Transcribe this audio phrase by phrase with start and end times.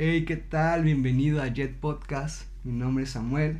[0.00, 0.84] Hey, ¿qué tal?
[0.84, 2.44] Bienvenido a Jet Podcast.
[2.62, 3.58] Mi nombre es Samuel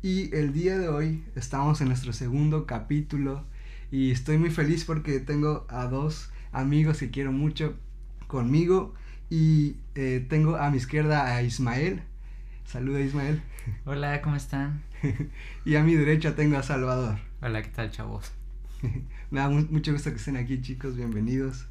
[0.00, 3.44] y el día de hoy estamos en nuestro segundo capítulo
[3.90, 7.76] y estoy muy feliz porque tengo a dos amigos que quiero mucho
[8.26, 8.94] conmigo
[9.28, 12.00] y eh, tengo a mi izquierda a Ismael.
[12.64, 13.42] Saluda Ismael.
[13.84, 14.82] Hola, ¿cómo están?
[15.66, 17.18] y a mi derecha tengo a Salvador.
[17.42, 18.32] Hola, ¿qué tal, chavos?
[19.30, 20.96] Me da mucho gusto que estén aquí, chicos.
[20.96, 21.66] Bienvenidos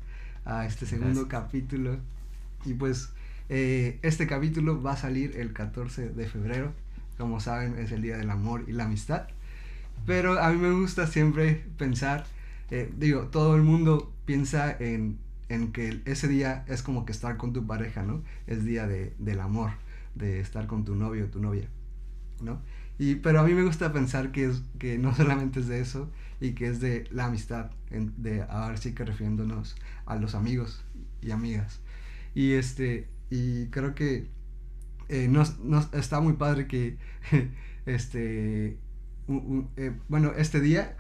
[0.46, 1.98] a este segundo capítulo.
[2.66, 3.10] Y pues
[3.50, 6.74] eh, este capítulo va a salir el 14 de febrero.
[7.18, 9.28] Como saben, es el Día del Amor y la Amistad.
[10.06, 12.26] Pero a mí me gusta siempre pensar,
[12.70, 15.18] eh, digo, todo el mundo piensa en,
[15.50, 18.22] en, que ese día es como que estar con tu pareja, ¿no?
[18.46, 19.72] Es día de, del amor,
[20.14, 21.68] de estar con tu novio o tu novia,
[22.42, 22.62] ¿no?
[23.00, 26.10] Y, pero a mí me gusta pensar que, es, que no solamente es de eso
[26.40, 29.76] y que es de la amistad, en, de ahora sí que refiriéndonos
[30.06, 30.84] a los amigos
[31.22, 31.80] y amigas.
[32.36, 34.30] Y este, y creo que
[35.10, 36.98] eh, nos, nos, está muy padre que
[37.86, 38.78] este
[39.78, 40.96] eh, bueno este día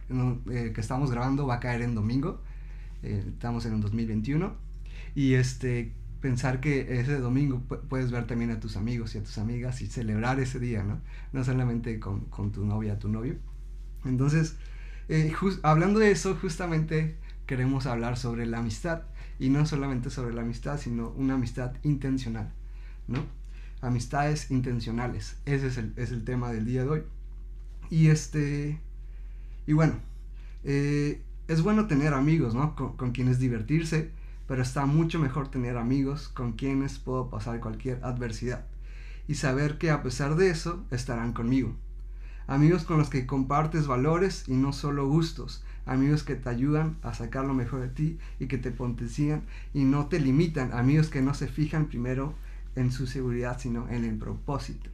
[0.50, 2.42] eh, que estamos grabando va a caer en domingo
[3.04, 4.56] eh, estamos en el 2021
[5.14, 9.38] y este pensar que ese domingo puedes ver también a tus amigos y a tus
[9.38, 11.02] amigas y celebrar ese día no
[11.34, 13.36] no solamente con, con tu novia tu novio.
[14.06, 14.56] Entonces
[15.62, 19.04] hablando de eso justamente queremos hablar sobre la amistad
[19.40, 22.52] y no solamente sobre la amistad, sino una amistad intencional,
[23.08, 23.20] ¿no?
[23.82, 27.04] Amistades intencionales, ese es el, es el tema del día de hoy.
[27.90, 28.80] Y este,
[29.68, 29.96] y bueno,
[30.64, 32.76] eh, es bueno tener amigos, ¿no?
[32.76, 34.12] Con, con, quienes divertirse,
[34.48, 38.66] pero está mucho mejor tener amigos con quienes puedo pasar cualquier adversidad
[39.28, 41.76] y saber que a pesar de eso estarán conmigo.
[42.48, 47.14] Amigos con los que compartes valores y no solo gustos, amigos que te ayudan a
[47.14, 49.44] sacar lo mejor de ti y que te potencian
[49.74, 52.36] y no te limitan, amigos que no se fijan primero
[52.76, 54.90] en su seguridad, sino en el propósito.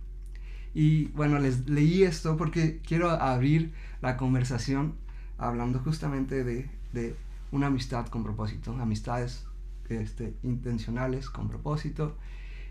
[0.74, 4.94] Y bueno, les leí esto porque quiero abrir la conversación
[5.38, 7.16] hablando justamente de, de
[7.52, 9.46] una amistad con propósito, amistades
[9.90, 12.18] este, intencionales con propósito.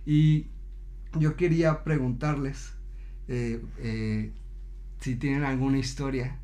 [0.07, 0.47] Y
[1.19, 2.73] yo quería preguntarles
[3.29, 4.33] eh, eh,
[5.01, 6.37] si tienen alguna historia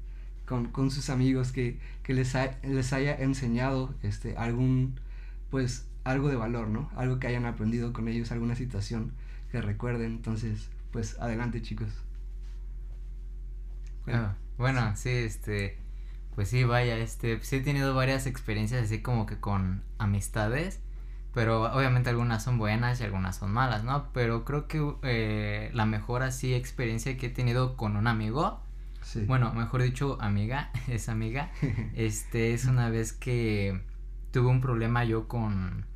[0.46, 4.98] con, con sus amigos que, que les, ha, les haya enseñado este, algún,
[5.50, 6.90] pues, algo de valor, ¿no?
[6.96, 9.12] Algo que hayan aprendido con ellos, alguna situación
[9.50, 10.12] que recuerden.
[10.12, 11.88] Entonces, pues, adelante, chicos.
[14.04, 15.78] Bueno, ah, bueno sí, este,
[16.34, 20.80] pues sí, vaya, este, sí he tenido varias experiencias así como que con amistades,
[21.36, 24.10] pero obviamente algunas son buenas y algunas son malas, ¿no?
[24.12, 28.66] Pero creo que eh, la mejor así experiencia que he tenido con un amigo
[29.26, 31.50] bueno, mejor dicho, amiga, es amiga.
[31.94, 33.80] Este es una vez que
[34.32, 35.86] tuve un problema yo con,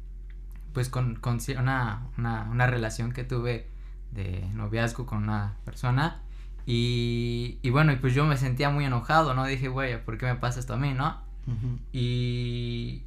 [0.73, 3.67] pues con, con una, una, una relación que tuve
[4.13, 6.23] de noviazgo con una persona.
[6.67, 9.45] Y, y bueno, y pues yo me sentía muy enojado, ¿no?
[9.47, 11.29] Dije, güey, ¿por qué me pasa esto a mí, no?
[11.93, 13.03] Y,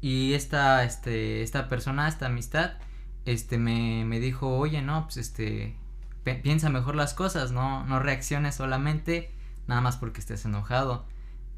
[0.00, 2.72] y esta, este, esta persona, esta amistad,
[3.24, 5.76] este, me, me dijo, oye, no, pues este,
[6.42, 9.32] piensa mejor las cosas, no, no reacciones solamente
[9.70, 11.06] nada más porque estés enojado.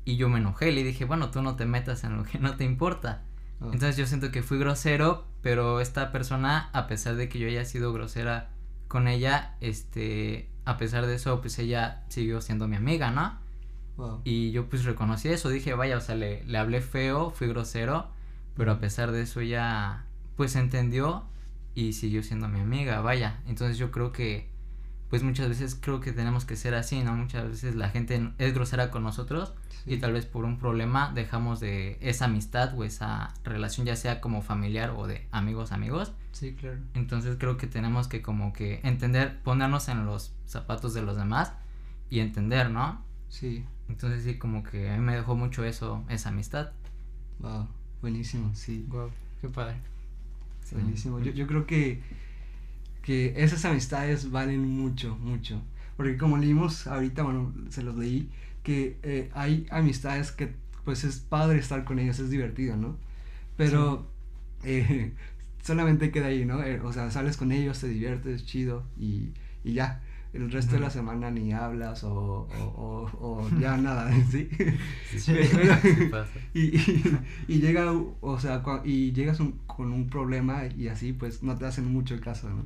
[0.04, 2.38] Y yo me enojé y le dije, bueno, tú no te metas en lo que
[2.38, 3.22] no te importa.
[3.60, 3.66] Ah.
[3.66, 7.64] Entonces yo siento que fui grosero, pero esta persona, a pesar de que yo haya
[7.64, 8.50] sido grosera
[8.88, 13.40] con ella, este, a pesar de eso, pues ella siguió siendo mi amiga, ¿no?
[14.24, 18.10] Y yo pues reconocí eso, dije, vaya, o sea, le, le hablé feo, fui grosero,
[18.56, 20.04] pero a pesar de eso ella
[20.36, 21.24] pues entendió
[21.74, 23.40] y siguió siendo mi amiga, vaya.
[23.46, 24.50] Entonces yo creo que
[25.12, 27.14] pues muchas veces creo que tenemos que ser así, ¿no?
[27.14, 29.52] Muchas veces la gente es grosera con nosotros
[29.84, 34.22] y tal vez por un problema dejamos de esa amistad o esa relación ya sea
[34.22, 36.12] como familiar o de amigos amigos.
[36.32, 36.78] Sí, claro.
[36.94, 41.52] Entonces creo que tenemos que como que entender, ponernos en los zapatos de los demás
[42.08, 43.04] y entender, ¿no?
[43.28, 43.66] Sí.
[43.90, 46.70] Entonces sí, como que a mí me dejó mucho eso, esa amistad.
[47.40, 47.68] Wow,
[48.02, 48.84] buenísimo, sí.
[48.88, 49.76] Wow, qué padre.
[50.72, 51.20] Buenísimo.
[51.20, 52.00] Yo, yo creo que
[53.02, 55.60] que esas amistades valen mucho, mucho.
[55.96, 58.30] Porque como leímos ahorita, bueno, se los leí,
[58.62, 60.52] que eh, hay amistades que
[60.84, 62.96] pues es padre estar con ellos, es divertido, ¿no?
[63.56, 64.06] Pero
[64.64, 65.12] eh,
[65.62, 66.62] solamente queda ahí, ¿no?
[66.62, 69.30] Eh, o sea, sales con ellos, te diviertes, chido y,
[69.64, 70.00] y ya
[70.32, 74.48] el resto de la semana ni hablas o, o, o, ya nada, ¿sí?
[75.16, 75.34] sí,
[76.54, 76.76] y,
[77.48, 81.92] y, llega, o sea, y llegas con un problema y así, pues no te hacen
[81.92, 82.64] mucho caso, ¿no?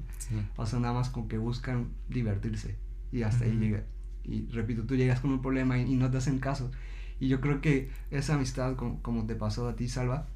[0.57, 2.77] O sea, nada más con que buscan divertirse
[3.13, 3.85] y hasta ahí llega.
[4.25, 6.71] Y repito, tú llegas con un problema y, no te hacen caso.
[7.19, 10.29] Y yo creo que esa amistad, como, como te pasó a ti, Salva,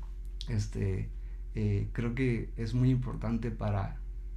[0.49, 1.11] este,
[1.55, 3.97] eh, creo que es muy importante para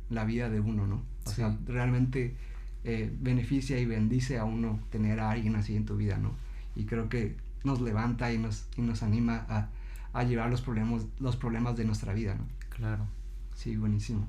[0.09, 1.03] la vida de uno, ¿no?
[1.25, 2.35] O sea, realmente
[2.83, 6.35] eh, beneficia y bendice a uno tener a alguien así en tu vida, ¿no?
[6.75, 9.69] Y creo que nos levanta y nos, y nos anima a,
[10.13, 12.45] a llevar los problemas, los problemas de nuestra vida, ¿no?
[12.69, 13.07] Claro.
[13.55, 14.27] Sí, buenísimo.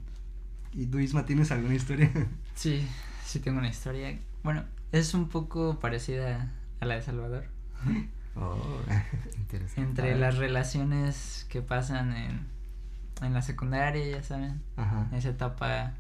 [0.73, 2.11] ¿Y tú, Isma, tienes alguna historia?
[2.55, 2.87] Sí,
[3.25, 4.17] sí tengo una historia.
[4.45, 4.63] Bueno,
[4.93, 7.47] es un poco parecida a la de Salvador.
[8.37, 8.81] Oh,
[9.39, 9.81] Interesante.
[9.81, 12.41] Entre las relaciones que pasan en,
[13.23, 14.61] en la secundaria, ya saben.
[14.77, 15.09] Ajá.
[15.13, 15.93] Esa etapa,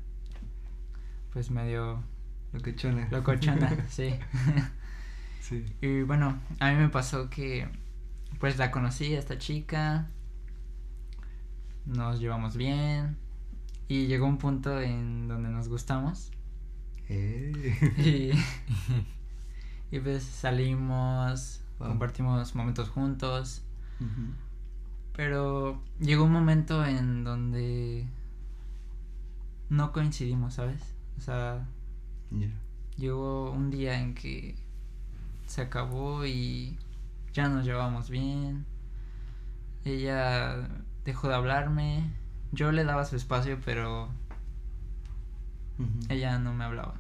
[1.32, 2.02] pues medio
[2.54, 3.08] Locochona.
[3.10, 4.14] locochona, sí.
[5.40, 5.62] Sí.
[5.82, 7.68] Y bueno, a mí me pasó que
[8.40, 10.08] pues la conocí a esta chica,
[11.84, 13.18] nos llevamos bien
[13.86, 16.30] y llegó un punto en donde nos gustamos
[17.10, 18.32] Eh.
[19.90, 21.88] y, y pues salimos, Wow.
[21.88, 23.60] compartimos momentos juntos,
[25.14, 28.06] pero llegó un momento en donde
[29.68, 30.80] no coincidimos, ¿sabes?
[31.18, 31.66] O sea,
[32.96, 34.54] Llegó un día en que
[35.46, 36.78] se acabó y
[37.32, 38.66] ya nos llevábamos bien.
[39.84, 40.68] Ella
[41.04, 42.10] dejó de hablarme.
[42.52, 44.08] Yo le daba su espacio, pero
[46.08, 46.94] ella no me hablaba.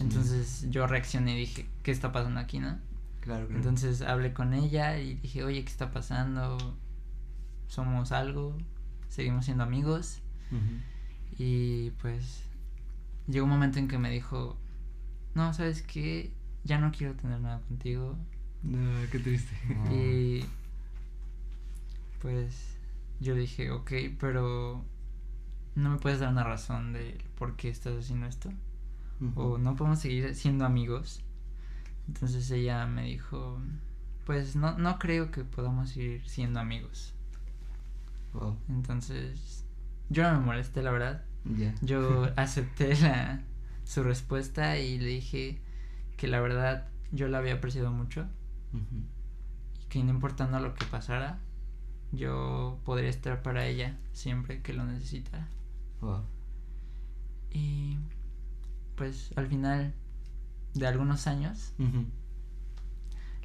[0.00, 2.78] Entonces yo reaccioné y dije, ¿qué está pasando aquí, no?
[3.20, 3.54] Claro, claro.
[3.54, 6.58] Entonces hablé con ella y dije, oye, ¿qué está pasando?
[7.68, 8.58] ¿Somos algo?
[9.08, 10.20] ¿Seguimos siendo amigos?
[11.38, 12.42] Y pues
[13.26, 14.56] llegó un momento en que me dijo,
[15.34, 16.32] no, ¿sabes qué?
[16.64, 18.16] Ya no quiero tener nada contigo.
[18.62, 19.56] No, qué triste.
[19.84, 19.92] No.
[19.94, 20.44] Y
[22.20, 22.76] pues
[23.20, 24.84] yo dije, ok, pero
[25.74, 28.50] no me puedes dar una razón de por qué estás haciendo esto.
[29.36, 31.22] O no podemos seguir siendo amigos.
[32.08, 33.60] Entonces ella me dijo,
[34.26, 37.14] pues no, no creo que podamos seguir siendo amigos.
[38.32, 38.56] Wow.
[38.68, 39.64] Entonces
[40.10, 41.24] yo no me molesté, la verdad.
[41.80, 43.42] Yo acepté la,
[43.84, 45.60] su respuesta y le dije
[46.16, 48.26] que la verdad yo la había apreciado mucho
[48.72, 51.38] y que no importando lo que pasara,
[52.12, 55.48] yo podría estar para ella siempre que lo necesitara.
[56.00, 56.22] Wow.
[57.50, 57.98] Y
[58.96, 59.92] pues al final
[60.74, 61.74] de algunos años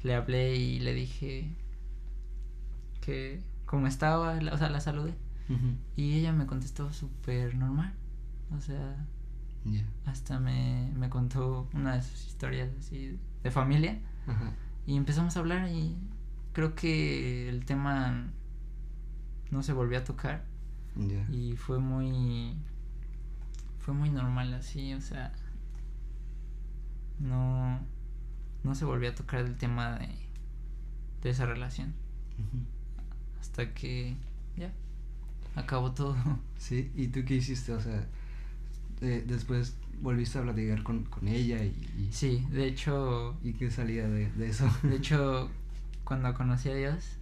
[0.02, 1.54] le hablé y le dije
[3.00, 5.14] que cómo estaba, o sea, la saludé.
[5.96, 7.94] Y ella me contestó súper normal.
[8.56, 9.06] O sea,
[10.06, 13.98] hasta me, me contó una de sus historias así de familia.
[14.86, 15.96] Y empezamos a hablar y
[16.52, 18.30] creo que el tema
[19.50, 20.44] no se volvió a tocar.
[21.30, 22.56] Y fue muy.
[23.78, 25.32] Fue muy normal así, o sea.
[27.18, 27.80] No.
[28.64, 30.08] No se volvió a tocar el tema de.
[31.22, 31.94] De esa relación.
[33.40, 34.16] Hasta que.
[34.56, 34.72] Ya.
[35.58, 36.16] Acabó todo.
[36.58, 37.72] Sí, ¿y tú qué hiciste?
[37.72, 38.04] O sea,
[39.00, 43.36] eh, después volviste a platicar con, con ella y, y, Sí, de hecho.
[43.44, 44.68] y qué salía de, de eso.
[44.82, 45.48] De hecho,
[46.04, 47.16] cuando conocí a Dios,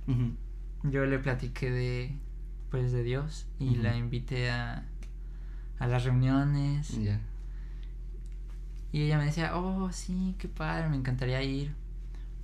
[0.85, 2.17] yo le platiqué de.
[2.71, 3.47] Pues de Dios.
[3.59, 4.87] Y la invité a.
[5.79, 6.89] A las reuniones.
[7.03, 7.21] Ya.
[8.93, 11.75] Y ella me decía, oh, sí, qué padre, me encantaría ir.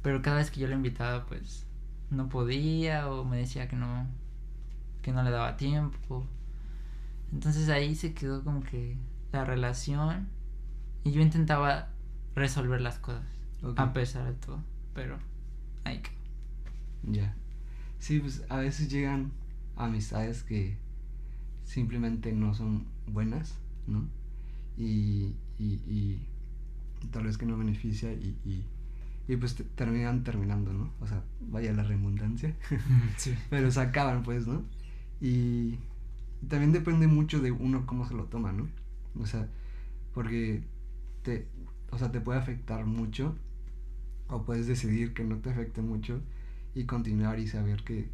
[0.02, 1.64] Pero cada vez que yo la invitaba, pues
[2.10, 4.06] no podía o me decía que no,
[5.02, 6.26] que no le daba tiempo.
[7.32, 8.96] Entonces ahí se quedó como que
[9.32, 10.28] la relación
[11.04, 11.88] y yo intentaba
[12.34, 13.24] resolver las cosas
[13.76, 14.62] a pesar de todo,
[14.94, 15.18] pero
[15.84, 16.14] ahí quedó.
[17.02, 17.34] Ya.
[17.98, 19.32] Sí, pues a veces llegan
[19.76, 20.76] amistades que
[21.64, 23.54] simplemente no son buenas,
[23.86, 24.06] ¿no?
[24.76, 26.20] Y, y, y
[27.10, 28.64] tal vez que no beneficia y, y,
[29.32, 30.90] y pues te- terminan terminando, ¿no?
[31.00, 32.56] O sea, vaya la redundancia.
[33.16, 33.34] sí.
[33.50, 34.62] Pero se acaban, pues, ¿no?
[35.22, 35.78] Y
[36.48, 38.68] también depende mucho de uno cómo se lo toma, ¿no?
[39.20, 39.48] O sea,
[40.14, 40.64] porque
[41.24, 41.48] te,
[41.92, 43.36] o sea, te puede afectar mucho
[44.28, 46.20] o puedes decidir que no te afecte mucho
[46.74, 48.08] y continuar y saber que,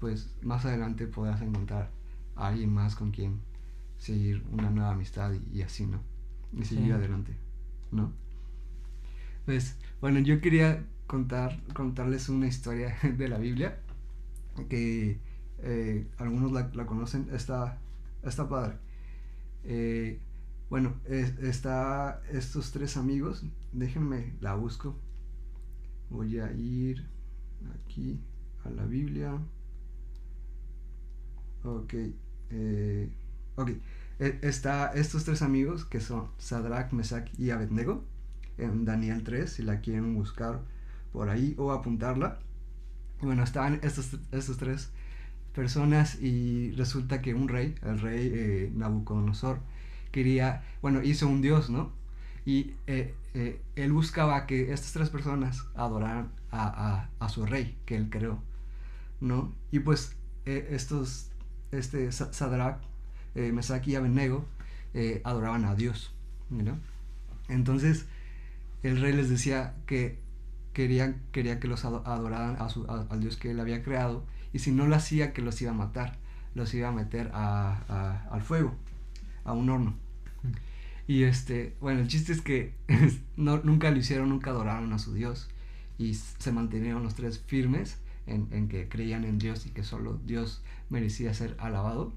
[0.00, 1.90] pues, más adelante podrás encontrar
[2.36, 3.40] a alguien más con quien
[3.98, 6.00] seguir una nueva amistad y, y así, ¿no?
[6.56, 6.92] Y seguir Sí.
[6.94, 7.36] adelante,
[7.92, 8.12] ¿no?
[9.46, 13.78] Pues, bueno, yo quería contar, contarles una historia de la Biblia
[14.70, 15.18] que
[15.62, 17.78] eh, algunos la, conocen, está,
[18.48, 18.78] padre.
[19.64, 20.20] Eh,
[20.70, 24.96] bueno, es- está estos tres amigos, déjenme, la busco.
[26.10, 27.06] Voy a ir
[27.74, 28.20] aquí
[28.64, 29.38] a la Biblia.
[31.64, 31.94] Ok,
[32.50, 33.10] eh,
[33.56, 33.70] ok.
[34.18, 38.04] E- Está estos tres amigos que son Sadrach, Mesach y Abednego
[38.58, 40.60] en Daniel 3, si la quieren buscar
[41.12, 42.38] por ahí o apuntarla.
[43.22, 44.90] Bueno, estaban estos, estos tres
[45.54, 49.60] personas y resulta que un rey, el rey eh, Nabucodonosor,
[50.12, 51.92] quería, bueno, hizo un dios, ¿no?
[52.44, 58.08] Y eh, eh, él buscaba que estas tres personas adoraran a, su rey que él
[58.10, 58.42] creó,
[59.20, 59.52] ¿no?
[59.70, 60.16] Y pues
[60.46, 61.30] estos,
[61.70, 62.80] este Sadrach,
[63.34, 64.44] Mesach y Abednego
[65.22, 66.12] adoraban a Dios,
[66.48, 66.78] ¿no?
[67.48, 68.06] Entonces
[68.82, 70.18] el rey les decía que
[70.72, 74.72] querían, quería que los adoraran a su, al Dios que él había creado y si
[74.72, 76.18] no lo hacía que los iba a matar,
[76.54, 78.74] los iba a meter a, al fuego,
[79.44, 79.94] a un horno.
[81.06, 82.74] Y este, bueno, el chiste es que
[83.36, 85.48] no, nunca lo hicieron, nunca adoraron a su Dios
[85.98, 90.20] y se mantenieron los tres firmes en, en, que creían en Dios y que solo
[90.24, 92.12] Dios merecía ser alabado.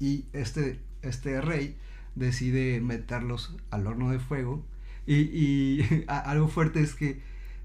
[0.00, 1.76] Y este, este rey
[2.14, 4.64] decide meterlos al horno de fuego
[5.06, 7.20] y, y algo fuerte es que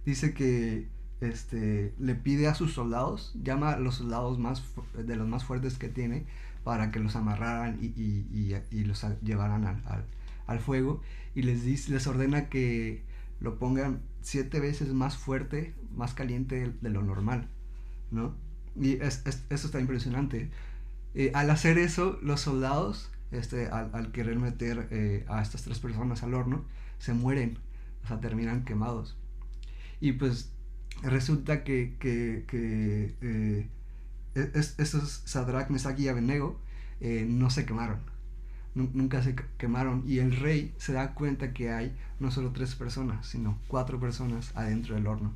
[0.06, 0.88] dice que
[1.22, 5.78] este, le pide a sus soldados, llama a los soldados más, de los más fuertes
[5.78, 6.26] que tiene,
[6.64, 10.06] para que los amarraran y, y, y, los llevaran al, al,
[10.48, 11.02] al, fuego,
[11.36, 13.04] y les, dice, les ordena que
[13.40, 17.50] lo pongan siete veces más fuerte, más caliente de, lo normal,
[18.12, 18.36] ¿no?
[18.76, 20.50] Y es, es, eso está impresionante.
[21.16, 25.80] Eh, al hacer eso, los soldados, este, al, al querer meter eh, a estas tres
[25.80, 26.64] personas al horno,
[27.00, 27.60] se mueren,
[28.04, 29.18] o sea, terminan quemados.
[30.00, 30.53] Y pues
[31.04, 33.70] resulta que, que, que eh,
[34.78, 36.60] esos Sadrach, Mesach y Abednego
[37.02, 38.00] eh, no se quemaron.
[38.76, 40.04] Nunca se quemaron.
[40.08, 44.52] Y el rey se da cuenta que hay no solo tres personas, sino cuatro personas
[44.56, 45.34] adentro del horno.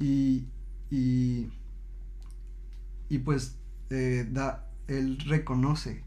[0.00, 0.48] Y,
[0.90, 1.48] y,
[3.08, 3.56] y pues
[3.90, 6.02] eh, da, él reconoce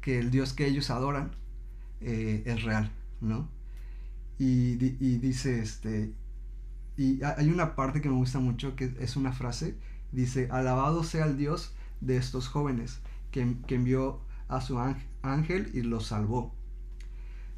[0.00, 1.30] que el Dios que ellos adoran
[2.00, 2.90] es real,
[3.22, 3.48] ¿no?
[4.38, 6.12] Y, y dice, este,
[6.96, 9.76] y hay una parte que me gusta mucho, que es una frase,
[10.12, 14.78] dice, alabado sea el Dios de estos jóvenes, que, que envió a su
[15.22, 16.54] ángel y los salvó.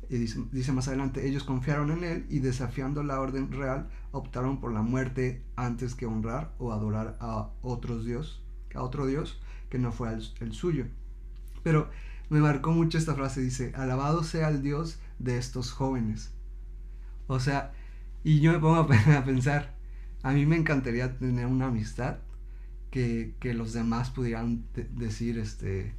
[0.09, 4.73] Y dice, más adelante, ellos confiaron en él y desafiando la orden real, optaron por
[4.73, 8.41] la muerte antes que honrar o adorar a otros dios,
[8.75, 10.87] a otro dios que no fue el, el suyo.
[11.65, 11.91] Pero
[12.29, 16.33] me marcó mucho esta frase, dice, alabado sea el Dios de estos jóvenes.
[17.27, 17.73] O sea,
[18.27, 19.77] y yo me pongo a, pensar,
[20.25, 22.19] a mí me encantaría tener una amistad
[22.91, 24.65] que, que los demás pudieran
[24.97, 25.95] decir, este,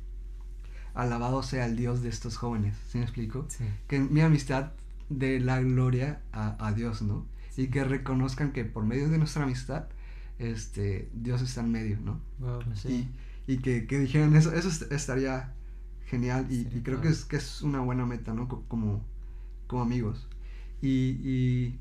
[0.94, 3.48] alabado sea el Dios de estos jóvenes, ¿sí me explico?
[3.88, 4.74] Que mi amistad
[5.08, 7.26] dé la gloria a, a Dios, ¿no?
[7.56, 9.88] Y que reconozcan que por medio de nuestra amistad,
[10.38, 12.20] este, Dios está en medio, ¿no?
[12.90, 13.08] y,
[13.48, 15.54] y que, que, dijeran eso, eso estaría
[16.08, 18.50] genial y, y creo que es, que es una buena meta, ¿no?
[18.50, 19.06] Como,
[19.66, 20.28] como amigos.
[20.82, 21.80] Y, y,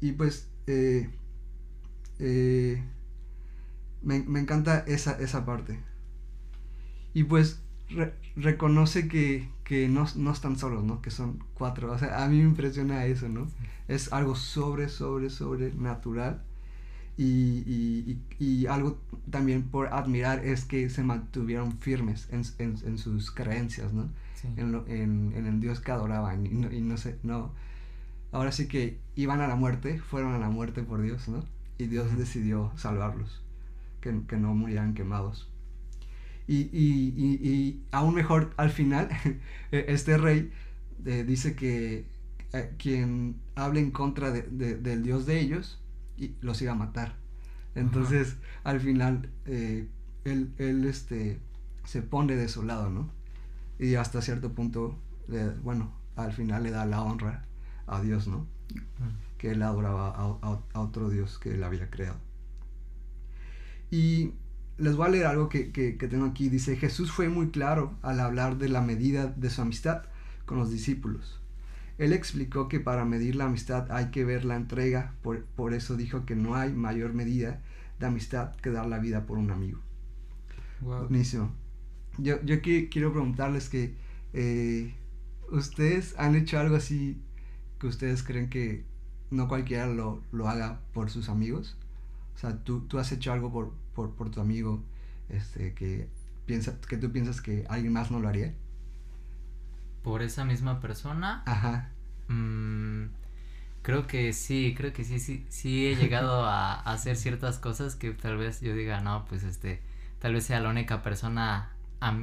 [0.00, 1.10] y pues eh,
[2.18, 2.82] eh,
[4.02, 5.78] me, me, encanta esa, esa parte.
[7.12, 7.60] Y pues
[8.36, 11.02] reconoce que, que no, no, están solos, ¿no?
[11.02, 11.92] Que son cuatro.
[11.92, 13.48] O sea, a mí me impresiona eso, ¿no?
[13.88, 16.42] Es algo sobre, sobre, sobre natural.
[17.16, 18.98] Y, y, y, algo
[19.30, 24.08] también por admirar es que se mantuvieron firmes en, en, en sus creencias, ¿no?
[24.56, 26.46] En, lo, en, en, el Dios que adoraban.
[26.46, 27.52] Y no, y no sé, no
[28.32, 31.44] ahora sí que iban a la muerte, fueron a la muerte por Dios, ¿no?
[31.78, 33.42] Y Dios decidió salvarlos,
[34.00, 35.50] que, que no murieran quemados.
[36.46, 39.08] Y, y, y, y, aún mejor, al final,
[39.72, 40.52] e, este rey
[41.06, 42.04] eh, dice que
[42.52, 45.80] eh, quien hable en contra de, de, del Dios de ellos,
[46.16, 47.14] y los iba a matar.
[47.74, 49.86] Entonces, al final, eh,
[50.24, 51.38] él, él este,
[51.84, 53.10] se pone de su lado, ¿no?
[53.78, 54.98] Y hasta cierto punto,
[55.62, 57.46] bueno, al final le da la honra
[57.90, 58.46] a Dios, ¿no?
[59.36, 62.16] Que él adoraba a, otro Dios que él había creado.
[63.90, 64.32] Y
[64.78, 66.48] les voy a leer algo que, que, tengo aquí.
[66.48, 70.04] Dice, Jesús fue muy claro al hablar de la medida de su amistad
[70.46, 71.40] con los discípulos.
[71.98, 75.96] Él explicó que para medir la amistad hay que ver la entrega, por, por eso
[75.96, 77.60] dijo que no hay mayor medida
[77.98, 79.80] de amistad que dar la vida por un amigo.
[80.80, 81.52] Buenísimo.
[82.16, 83.94] Yo, yo quiero preguntarles que
[84.32, 84.94] eh,
[85.50, 87.20] ustedes han hecho algo así
[87.80, 88.84] que ustedes creen que
[89.30, 91.76] no cualquiera lo, lo haga por sus amigos?
[92.36, 94.82] O sea, ¿tú, tú has hecho algo por, por, por, tu amigo
[95.28, 96.08] este, que,
[96.46, 98.54] piensa, que tú piensas que alguien más no lo haría?
[100.02, 101.42] ¿Por esa misma persona?
[101.46, 101.90] Ajá.
[102.28, 103.06] Mm,
[103.82, 107.96] creo que sí, creo que sí, sí, sí he llegado a, a, hacer ciertas cosas
[107.96, 109.80] que tal vez yo diga, no, pues este,
[110.20, 111.72] tal vez sea la única persona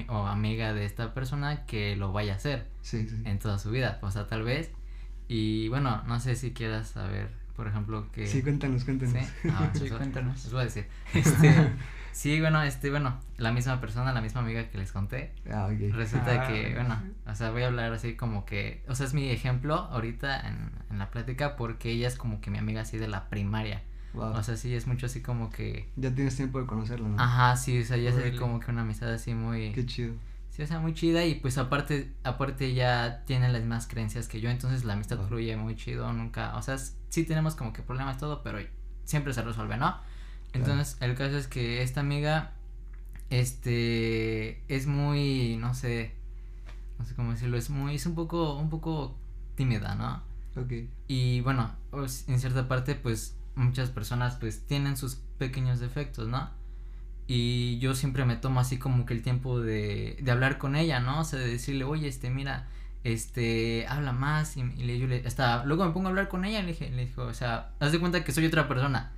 [0.10, 3.22] o amiga de esta persona que lo vaya a hacer sí, sí.
[3.26, 4.00] en toda su vida.
[4.02, 4.72] O sea, tal vez
[5.28, 8.28] y bueno, no sé si quieras saber, por ejemplo, que...
[8.28, 9.14] Sí, cuéntanos, cuéntanos.
[9.14, 10.44] Sí, ah, sí cuéntanos.
[10.44, 10.88] Les voy a decir.
[11.14, 11.72] Este,
[12.12, 15.34] Sí, bueno, este, bueno, la misma persona, la misma amiga que les conté.
[15.52, 15.94] Ah, ok.
[15.94, 17.00] Resulta Ah, que, bueno.
[17.28, 20.72] o sea, voy a hablar así como que, o sea, es mi ejemplo ahorita en,
[20.90, 23.84] en la plática porque ella es como que mi amiga así de la primaria.
[24.16, 24.32] Wow.
[24.32, 27.22] O sea, sí, es mucho así como que, ya tienes tiempo de conocerlo, ¿no?
[27.22, 30.16] ajá, sí, o sea, ya es así como que una amistad así muy, Qué chido.
[30.58, 34.42] Sí, o sea, muy chida y pues aparte, aparte ya tiene las mismas creencias que
[34.42, 36.78] yo, entonces la amistad fluye muy chido, nunca, o sea,
[37.10, 38.58] sí tenemos como que problemas todo, pero
[39.04, 39.96] siempre se resuelve, ¿no?
[40.54, 42.54] Entonces, el caso es que esta amiga,
[43.30, 46.16] este, es muy, no sé,
[46.98, 49.16] no sé cómo decirlo, es muy, es un poco, un poco
[49.54, 50.24] tímida, ¿no?
[50.60, 50.90] Ok.
[51.08, 56.50] Y bueno, pues, en cierta parte, pues, muchas personas, pues, tienen sus pequeños defectos, ¿no?
[57.28, 61.00] Y yo siempre me tomo así como que el tiempo de, de hablar con ella,
[61.02, 61.22] ¿no?
[61.22, 62.70] O sea, de decirle, oye, este, mira,
[63.14, 66.44] este, habla más y, y le, yo le, hasta, luego me pongo a hablar con
[66.46, 69.12] ella y le dije, le dijo, o sea, haz de cuenta que soy otra persona.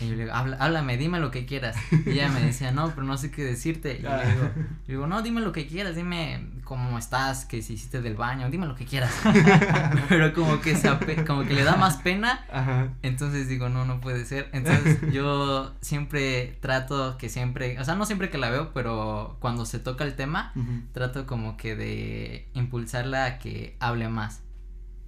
[0.00, 1.76] Y yo le digo, Habla, háblame, dime lo que quieras.
[2.06, 3.98] Y ella me decía, no, pero no sé qué decirte.
[3.98, 4.50] Y le digo,
[4.86, 8.48] le digo, no, dime lo que quieras, dime cómo estás, que si hiciste del baño,
[8.50, 9.12] dime lo que quieras.
[10.08, 12.44] pero como que se ape- como que le da más pena.
[12.50, 12.88] Ajá.
[13.02, 14.48] Entonces digo, no, no puede ser.
[14.52, 19.66] Entonces yo siempre trato que siempre, o sea, no siempre que la veo, pero cuando
[19.66, 20.52] se toca el tema,
[20.92, 24.42] trato como que de impulsarla a que hable más.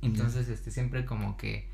[0.03, 1.69] Entonces, este, siempre como que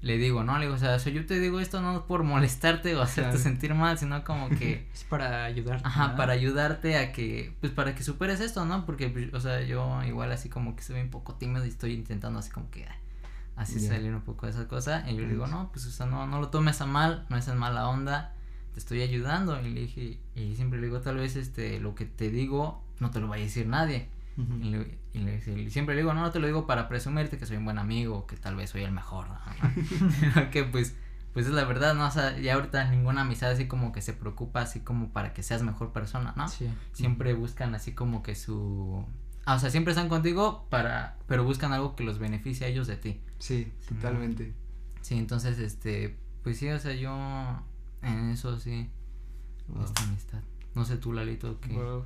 [0.00, 3.02] le digo, no, le digo, o sea, yo te digo esto no por molestarte o
[3.02, 3.42] hacerte Claro.
[3.42, 5.86] sentir mal, sino como que, Es para ayudarte.
[5.86, 6.16] ajá, ¿no?
[6.16, 8.86] para ayudarte a que, pues para que superes esto, ¿no?
[8.86, 11.92] Porque, pues, o sea, yo igual así como que soy un poco tímido y estoy
[11.94, 12.96] intentando así como que, ah,
[13.56, 13.88] así Ya.
[13.88, 15.04] salir un poco de esa cosa.
[15.10, 17.36] Y yo le digo, no, pues, o sea, no, no lo tomes a mal, no
[17.36, 18.34] es en mala onda,
[18.74, 19.60] te estoy ayudando.
[19.60, 23.10] Y le dije, y siempre le digo, tal vez, este, lo que te digo no
[23.10, 24.08] te lo vaya a decir nadie.
[24.36, 24.54] Ujú.
[24.62, 27.38] Y, le- y le- y siempre le digo, no, no te lo digo para presumirte
[27.38, 29.38] que soy un buen amigo, que tal vez soy el mejor, ¿no?
[30.50, 30.94] que pues,
[31.32, 32.06] pues es la verdad, ¿no?
[32.06, 35.42] O sea, ya ahorita ninguna amistad así como que se preocupa así como para que
[35.42, 36.48] seas mejor persona, ¿no?
[36.48, 36.68] Sí.
[36.92, 39.04] Siempre buscan así como que su...
[39.44, 41.16] Ah, o sea, siempre están contigo para...
[41.26, 43.20] pero buscan algo que los beneficie a ellos de ti.
[43.38, 44.52] Sí, totalmente.
[45.00, 47.16] Sí, entonces, este, pues sí, o sea, yo
[48.02, 48.90] en eso sí,
[49.68, 49.84] Wow.
[49.84, 50.40] esta amistad.
[50.74, 51.72] No sé tú, Lalito, que...
[51.74, 52.04] Wow.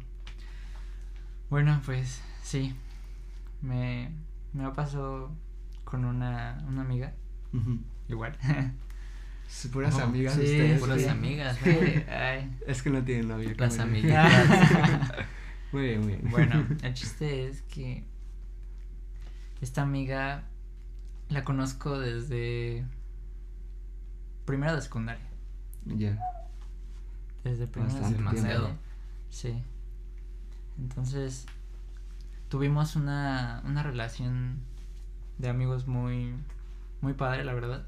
[1.51, 2.75] Bueno, pues sí.
[3.63, 4.11] Me,
[4.53, 5.31] me ha pasado
[5.85, 7.15] con una, una amiga.
[8.09, 8.37] Igual.
[9.73, 10.81] Puras Oh, amigas sí, ustedes.
[10.81, 11.09] puras sí.
[11.09, 12.07] amigas, ¿eh?
[12.11, 12.59] ay.
[12.67, 13.53] Es que no tienen novio.
[13.57, 14.33] Las amiguitas.
[15.73, 16.31] Muy bien, muy bien.
[16.31, 18.05] Bueno, el chiste es que
[19.63, 20.45] esta amiga
[21.31, 22.85] la conozco desde
[24.45, 25.25] primero de secundaria.
[25.87, 26.19] Ya.
[27.43, 28.77] Desde primero de secundaria.
[29.31, 29.63] Sí.
[30.79, 31.47] Entonces
[32.53, 34.59] tuvimos una, una relación
[35.39, 36.35] de amigos muy
[37.01, 37.87] muy padre, la verdad.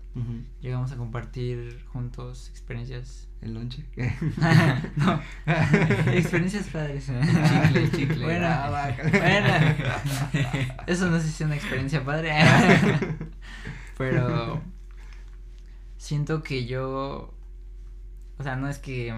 [0.62, 3.28] Llegamos a compartir juntos experiencias.
[3.42, 3.84] El lonche.
[4.96, 5.20] no,
[6.14, 7.04] experiencias padres.
[7.04, 8.24] Chicle, chicle.
[8.24, 10.72] Bueno, Ah, bueno.
[10.86, 12.32] Eso no sé si es una experiencia padre.
[13.98, 14.62] Pero
[15.98, 17.34] siento que yo,
[18.38, 19.14] o sea, no es que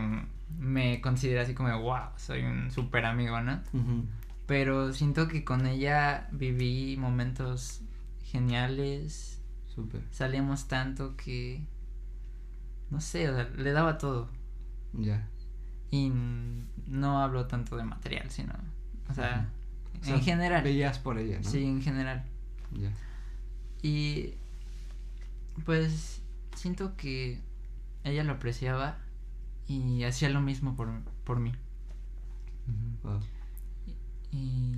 [0.59, 3.62] me considere así como, wow, soy un super amigo, ¿no?
[3.72, 4.04] Ujú.
[4.46, 7.80] Pero siento que con ella viví momentos
[8.24, 9.40] geniales.
[9.66, 10.02] Súper.
[10.11, 11.66] Salíamos tanto que,
[12.90, 14.30] no sé, o sea, le daba todo.
[14.92, 15.28] Ya.
[15.90, 16.12] Y
[16.87, 18.54] no hablo tanto de material, sino,
[19.11, 19.50] o sea,
[20.00, 20.62] O sea, en general.
[20.62, 21.48] Veías por ella, ¿no?
[21.50, 22.24] Sí, en general.
[22.72, 22.90] Ya.
[23.82, 24.35] Y
[25.64, 26.22] pues
[26.54, 27.40] siento que
[28.04, 28.98] ella lo apreciaba
[29.68, 30.88] y hacía lo mismo por,
[31.24, 31.52] por mí.
[33.02, 33.20] Wow.
[34.37, 34.72] Y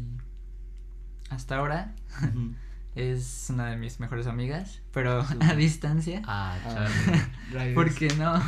[1.31, 1.94] hasta ahora
[2.94, 5.37] es una de mis mejores amigas, pero Sí.
[5.42, 6.23] a distancia.
[6.27, 6.87] Ah, Ah,
[7.53, 7.75] chale.
[7.75, 8.40] Porque no,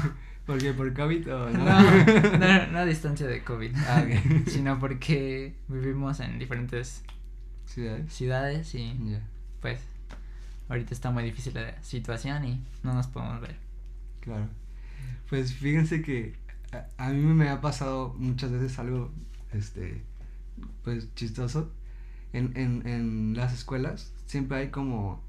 [0.46, 0.72] ¿Por qué?
[0.72, 1.64] ¿Por COVID o no?
[1.64, 4.04] no, no, no a distancia de COVID, Ah,
[4.46, 7.02] sino porque vivimos en diferentes
[7.66, 8.12] Ciudades.
[8.12, 9.16] ciudades y
[9.60, 9.80] pues
[10.68, 13.56] ahorita está muy difícil la situación y no nos podemos ver.
[14.20, 14.48] Claro.
[15.28, 16.34] Pues fíjense que
[16.72, 19.12] a, a mí me ha pasado muchas veces algo,
[19.52, 20.02] este,
[20.84, 21.72] pues chistoso.
[22.32, 25.20] En, en, en las escuelas siempre hay como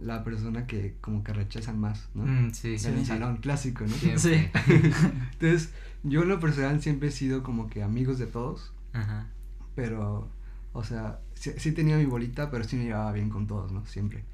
[0.00, 2.24] la persona que como que rechazan más, ¿no?
[2.24, 3.04] Mm, sí, En sí, el sí.
[3.06, 3.94] salón clásico, ¿no?
[3.94, 4.18] Siempre.
[4.18, 4.50] Sí.
[5.32, 5.72] Entonces,
[6.02, 9.26] yo en lo personal siempre he sido como que amigos de todos, Ajá.
[9.74, 10.28] pero,
[10.72, 13.84] o sea, sí, sí tenía mi bolita, pero sí me llevaba bien con todos, ¿no?
[13.86, 14.24] Siempre.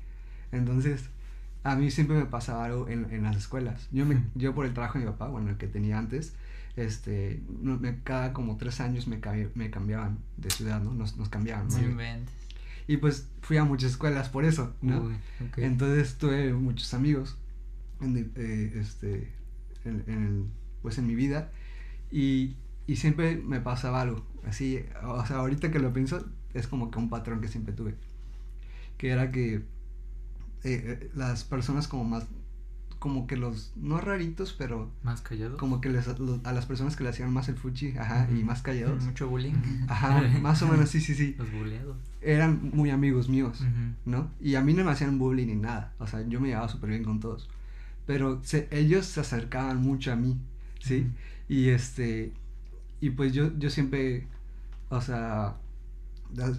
[0.52, 1.04] Entonces,
[1.64, 3.88] a mí siempre me pasaba algo en, en las escuelas.
[3.92, 6.34] Yo, me, yo por el trabajo de mi papá, bueno, el que tenía antes,
[6.76, 7.42] este,
[8.04, 9.20] cada como tres años me,
[9.54, 10.94] me cambiaban de ciudad, ¿no?
[10.94, 12.34] Nos, nos cambiaban, inventes.
[12.88, 15.02] Y pues fui a muchas escuelas por eso, ¿no?
[15.02, 15.14] Uy.
[15.48, 15.58] Ok.
[15.58, 17.36] Entonces tuve muchos amigos
[18.00, 19.32] en, eh, este,
[19.84, 20.50] en, en
[20.82, 21.52] pues en mi vida
[22.10, 22.56] y
[22.86, 26.98] y siempre me pasaba algo, así, o sea, ahorita que lo pienso, es como que
[26.98, 27.94] un patrón que siempre tuve,
[28.98, 29.62] que era que eh,
[30.64, 32.26] eh, las personas como más,
[33.02, 34.88] como que los, no raritos, pero...
[35.02, 35.58] Más callados.
[35.58, 38.62] Como que les, a las personas que le hacían más el fuchi, ajá, y más
[38.62, 39.02] callados.
[39.02, 39.54] Mucho bullying.
[39.88, 41.34] Ajá, más o menos, sí, sí, sí.
[41.36, 41.96] Los bulleados.
[42.20, 43.60] Eran muy amigos míos.
[44.04, 44.30] ¿no?
[44.40, 46.90] Y a mí no me hacían bullying ni nada, o sea, yo me llevaba súper
[46.90, 47.50] bien con todos.
[48.06, 50.38] Pero se, ellos se acercaban mucho a mí,
[50.78, 51.08] ¿sí?
[51.48, 52.32] Y este,
[53.00, 54.28] y pues yo, yo siempre,
[54.90, 55.56] o sea,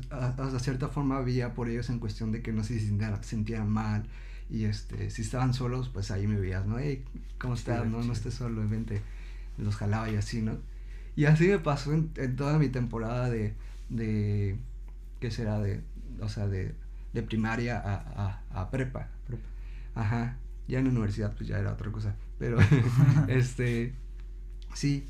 [0.10, 4.03] hasta cierta forma veía por ellos en cuestión de que no se sintieran, sintieran mal.
[4.49, 6.77] Y este, si estaban solos, pues ahí me veías, ¿no?
[6.79, 7.03] Hey,
[7.39, 7.86] ¿cómo estás?
[7.86, 8.13] No, no chido.
[8.13, 9.01] estés solo, vente.
[9.58, 10.58] Los jalaba y así, ¿no?
[11.15, 13.56] Y así me pasó en, en toda mi temporada de,
[13.89, 14.58] de,
[15.19, 15.60] ¿qué será?
[15.60, 15.82] De,
[16.21, 16.75] o sea, de,
[17.13, 19.10] de primaria a, a, a prepa.
[19.27, 19.43] Prepa.
[19.95, 20.38] Ajá.
[20.67, 22.15] Ya en la universidad pues ya era otra cosa.
[22.39, 22.58] Pero,
[23.27, 23.93] este,
[24.73, 25.08] sí.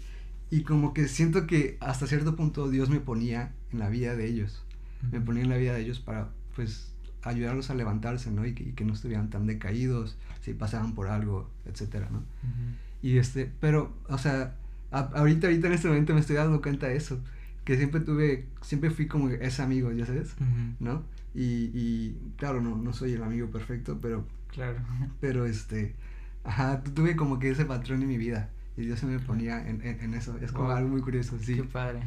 [0.51, 4.27] Y como que siento que hasta cierto punto Dios me ponía en la vida de
[4.27, 4.63] ellos.
[5.11, 6.92] Me ponía en la vida de ellos para, pues,
[7.23, 8.45] ayudarlos a levantarse, ¿no?
[8.45, 12.19] Y que, y que no estuvieran tan decaídos, si pasaban por algo, etcétera, ¿no?
[12.19, 12.75] Ujú.
[13.01, 14.55] Y este, pero, o sea,
[14.91, 17.19] a- ahorita, ahorita en este momento me estoy dando cuenta de eso.
[17.65, 20.33] Que siempre tuve, siempre fui como ese amigo, ¿ya sabes?
[20.33, 20.75] Ujú.
[20.81, 21.03] ¿No?
[21.33, 24.79] Y, y claro, no, no soy el amigo perfecto, pero, Claro.
[25.21, 25.95] pero este,
[26.43, 28.49] ajá, tu- tuve como que ese patrón en mi vida.
[28.75, 30.37] Y Dios se me ponía en, en, en eso.
[30.41, 30.77] Es como Wow.
[30.77, 31.55] algo muy curioso, sí.
[31.55, 32.01] Qué padre.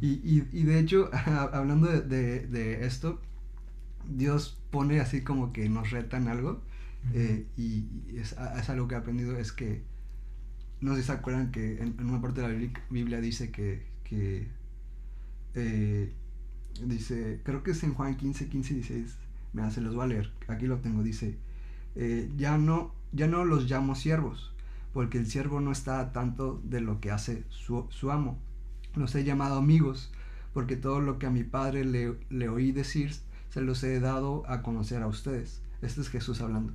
[0.00, 1.10] Y, y, y de hecho,
[1.52, 3.20] hablando de, de, de esto,
[4.08, 6.62] Dios pone así como que nos retan algo.
[7.14, 9.82] Eh, y es, es algo que he aprendido, es que,
[10.80, 13.82] no sé si se acuerdan que en, en una parte de la Biblia, dice que,
[14.04, 14.48] que
[15.54, 16.12] eh,
[16.84, 19.16] dice, creo que es en Juan 15, 15 y 16,
[19.52, 21.36] me se los voy a leer, aquí lo tengo, dice,
[21.94, 24.52] eh, ya, no, ya no los llamo siervos,
[24.92, 28.38] porque el siervo no está tanto de lo que hace su, su amo,
[28.94, 30.12] los he llamado amigos,
[30.52, 33.12] porque todo lo que a mi padre le, le oí decir,
[33.58, 35.60] se los he dado a conocer a ustedes.
[35.82, 36.72] Este es Jesús hablando.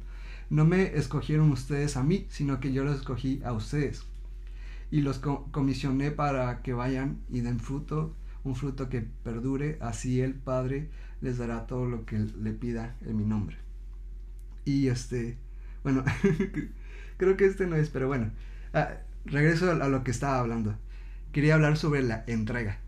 [0.49, 4.03] No me escogieron ustedes a mí, sino que yo los escogí a ustedes.
[4.91, 10.19] Y los co- comisioné para que vayan y den fruto, un fruto que perdure, así
[10.19, 10.89] el Padre
[11.21, 13.55] les dará todo lo que le pida en mi nombre.
[14.65, 15.37] Y este,
[15.83, 16.03] bueno,
[17.17, 18.31] creo que este no es, pero bueno,
[18.73, 18.89] ah,
[19.25, 20.75] regreso a, a lo que estaba hablando.
[21.31, 22.79] Quería hablar sobre la entrega.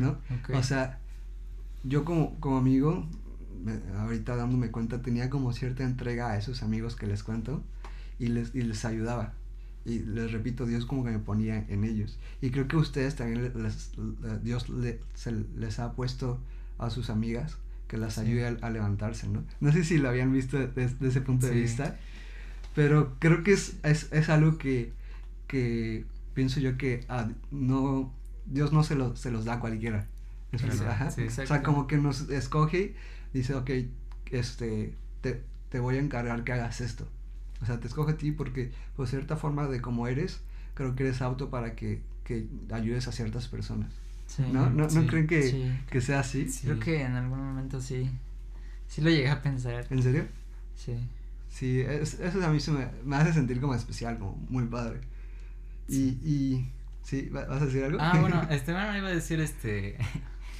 [0.00, 0.18] ¿no?
[0.58, 0.98] O sea,
[1.84, 3.06] yo como, como amigo,
[3.98, 7.62] ahorita dándome cuenta, tenía como cierta entrega a esos amigos que les cuento
[8.18, 9.34] y les, y les ayudaba.
[9.84, 12.18] Y les repito, Dios como que me ponía en ellos.
[12.42, 16.38] Y creo que ustedes también le- les- le- Dios le- se les ha puesto
[16.78, 17.56] a sus amigas
[17.88, 18.20] que las Sí.
[18.20, 19.44] ayude a, a levantarse, ¿no?
[19.60, 21.96] No sé si lo habían visto desde ese punto de vista,
[22.74, 24.92] pero creo que es, es, es algo que,
[25.46, 28.12] que pienso yo que ah, no,
[28.46, 30.06] Dios no se, lo, se los da a cualquiera.
[30.56, 31.22] Sí.
[31.42, 32.94] O sea, como que nos escoge,
[33.32, 33.70] dice, ok,
[34.30, 37.06] este, te, te voy a encargar que hagas esto.
[37.62, 40.40] O sea, te escoge a ti porque, por cierta forma de como eres,
[40.74, 43.92] creo que eres apto para que, que ayudes a ciertas personas.
[44.26, 44.44] Sí.
[44.52, 44.68] ¿No?
[44.70, 46.48] ¿No, ¿no creen que, que sea así?
[46.48, 46.66] Sí.
[46.66, 48.10] Creo que en algún momento sí.
[48.86, 49.86] Sí lo llegué a pensar.
[49.90, 50.26] ¿En serio?
[50.76, 50.94] Sí.
[51.50, 55.00] Sí, es- eso a mí se me, me hace sentir como especial, como muy padre.
[55.88, 56.70] Y, y
[57.02, 57.28] ¿sí?
[57.30, 57.98] ¿Va- ¿Vas a decir algo?
[58.00, 59.96] Ah, bueno, este, bueno, iba a decir, este,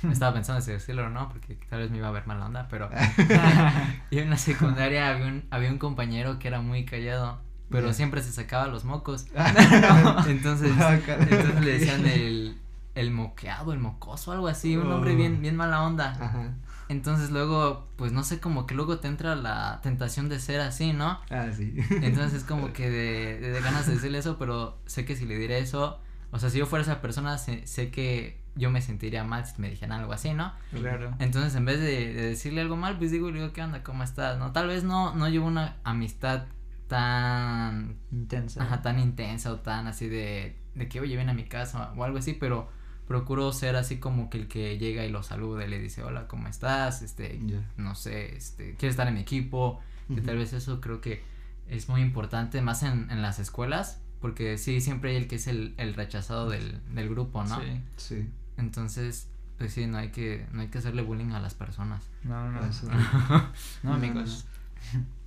[0.10, 2.66] estaba pensando si decirlo o no, porque tal vez me iba a ver mala onda,
[2.68, 2.88] pero
[4.10, 8.22] yo en la secundaria había un, había un compañero que era muy callado, pero siempre
[8.22, 11.26] se sacaba los mocos, Ah, entonces, caray.
[11.30, 12.58] entonces le decían el,
[12.94, 15.16] el moqueado, el mocoso, algo así, un nombre Oh.
[15.16, 16.54] bien, bien mala onda, Ajá.
[16.88, 20.92] entonces luego, pues no sé, como que luego te entra la tentación de ser así,
[20.92, 21.20] ¿no?
[21.30, 21.74] Ah, sí.
[22.02, 25.26] Entonces es como que de, de, de ganas de decirle eso, pero sé que si
[25.26, 28.82] le diré eso, o sea, si yo fuera esa persona, sé, sé que yo me
[28.82, 30.52] sentiría mal si me dijeran algo así, ¿no?
[30.72, 31.14] Claro.
[31.18, 33.82] Entonces en vez de, de decirle algo mal, pues digo, le digo, ¿qué onda?
[33.82, 34.38] ¿Cómo estás?
[34.38, 34.52] ¿No?
[34.52, 36.44] Tal vez no, no llevo una amistad
[36.88, 38.62] tan, Intensa.
[38.62, 42.04] ajá, tan intensa o tan así de, de que, oye, ven a mi casa o
[42.04, 42.68] algo así, pero
[43.06, 46.26] procuro ser así como que el que llega y lo saluda y le dice, hola,
[46.26, 47.02] ¿cómo estás?
[47.02, 47.40] Este,
[47.76, 49.80] no sé, este, ¿quieres estar en mi equipo?
[50.08, 50.22] que Ujú.
[50.22, 51.22] tal vez eso creo que
[51.68, 55.46] es muy importante más en, en las escuelas porque sí siempre hay el que es
[55.46, 57.82] el, el rechazado del, del grupo no Sí.
[57.98, 58.28] Sí.
[58.58, 62.50] Entonces pues sí no hay que no hay que hacerle bullying a las personas No,
[62.52, 62.64] no.
[62.66, 62.88] Eso.
[63.82, 64.46] No, amigos.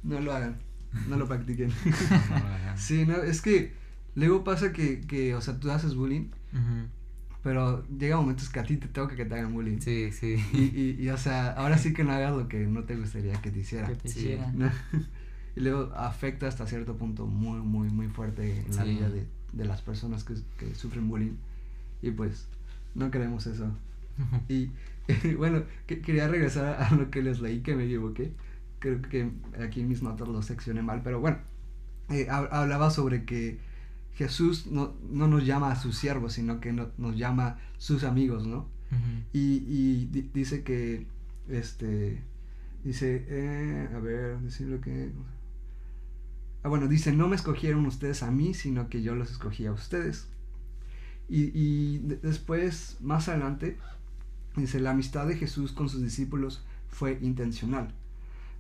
[0.04, 0.56] No lo hagan.
[1.10, 1.70] No lo practiquen.
[2.30, 2.78] No lo hagan.
[2.78, 3.74] Sí, no, es que
[4.16, 6.28] luego pasa que, que, o sea, tú haces bullying,
[7.44, 9.80] pero llega momentos que a ti te toca que te hagan bullying.
[9.80, 12.84] sí sí Y, y, y, o sea, ahora sí que no hagas lo que no
[12.84, 13.88] te gustaría que te hiciera.
[13.88, 14.20] Que te Sí.
[14.20, 14.58] hicieran.
[14.60, 14.70] ¿no?
[15.54, 19.66] Y luego afecta hasta cierto punto muy, muy, muy fuerte en la vida de, de
[19.66, 21.34] las personas que, que sufren bullying.
[22.02, 22.48] Y pues
[22.96, 23.72] no queremos eso.
[24.50, 24.72] y,
[25.38, 28.32] bueno, quería regresar a lo que les leí que me equivoqué.
[28.80, 29.30] Creo que
[29.64, 31.38] aquí en mis notas lo seccioné mal, pero bueno,
[32.10, 33.60] eh, hablaba sobre que
[34.16, 38.68] Jesús no, no, nos llama a sus siervos, sino que nos llama sus amigos, ¿no?
[39.32, 41.06] Y, y dice que,
[41.48, 42.22] este,
[42.84, 45.12] dice, eh, a ver, decir lo que...
[46.64, 49.72] Ah, bueno, dice, no me escogieron ustedes a mí, sino que yo los escogí a
[49.72, 50.28] ustedes.
[51.34, 53.78] Y, después, más adelante,
[54.58, 57.94] dice, la amistad de Jesús con sus discípulos fue intencional.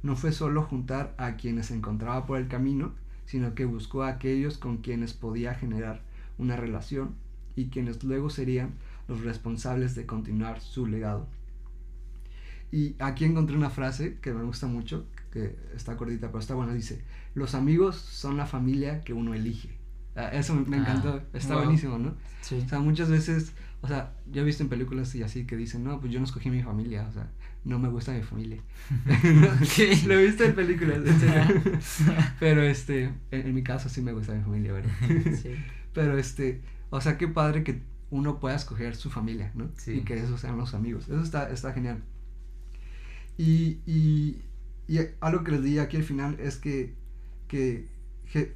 [0.03, 2.93] No fue solo juntar a quienes encontraba por el camino,
[3.25, 6.01] sino que buscó a aquellos con quienes podía generar
[6.37, 7.13] una relación
[7.57, 8.71] y quienes luego serían
[9.09, 11.27] los responsables de continuar su legado.
[12.71, 16.73] Y aquí encontré una frase que me gusta mucho, que está cortita, pero está buena.
[16.73, 17.01] Dice,
[17.35, 19.80] los amigos son la familia que uno elige.
[20.15, 22.15] Ah, eso me, ah, encantó, está buenísimo, ¿no?
[22.41, 22.61] Sí.
[22.65, 25.83] O sea, muchas veces, o sea, yo he visto en películas y así que dicen,
[25.83, 27.31] no, pues yo no escogí mi familia, o sea,
[27.63, 28.61] no me gusta mi familia.
[30.05, 30.99] Lo he visto en películas,
[32.39, 34.91] Pero este, en, mi caso sí me gusta mi familia, ¿verdad?
[35.41, 35.55] sí.
[35.93, 39.69] Pero este, o sea, qué padre que uno pueda escoger su familia, ¿no?
[39.75, 39.93] Sí.
[39.93, 41.05] Y que esos sean los amigos.
[41.05, 42.03] Eso está, está genial.
[43.37, 44.41] Y, y,
[44.87, 46.93] y algo que les di aquí al final es que,
[47.47, 47.87] que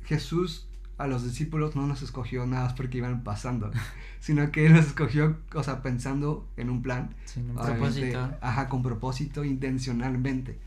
[0.04, 3.72] Jesús a los discípulos no nos escogió nada porque iban pasando,
[4.20, 7.16] sino que los escogió, o sea, pensando en un plan.
[7.36, 8.32] un propósito.
[8.42, 10.58] Ajá, con propósito, intencionalmente.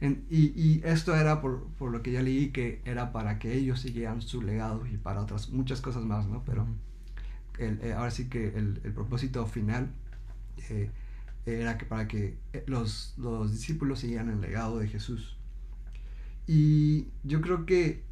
[0.00, 3.80] y, y, esto era por, por, lo que ya leí, que era para que ellos
[3.80, 6.42] siguieran su legado y para otras muchas cosas más, ¿no?
[6.44, 6.66] Pero
[7.58, 9.90] el, eh, ahora sí que el, el propósito final
[10.70, 10.90] eh,
[11.46, 15.36] era que para que eh, los, los discípulos siguieran el legado de Jesús.
[16.46, 18.02] Y yo creo que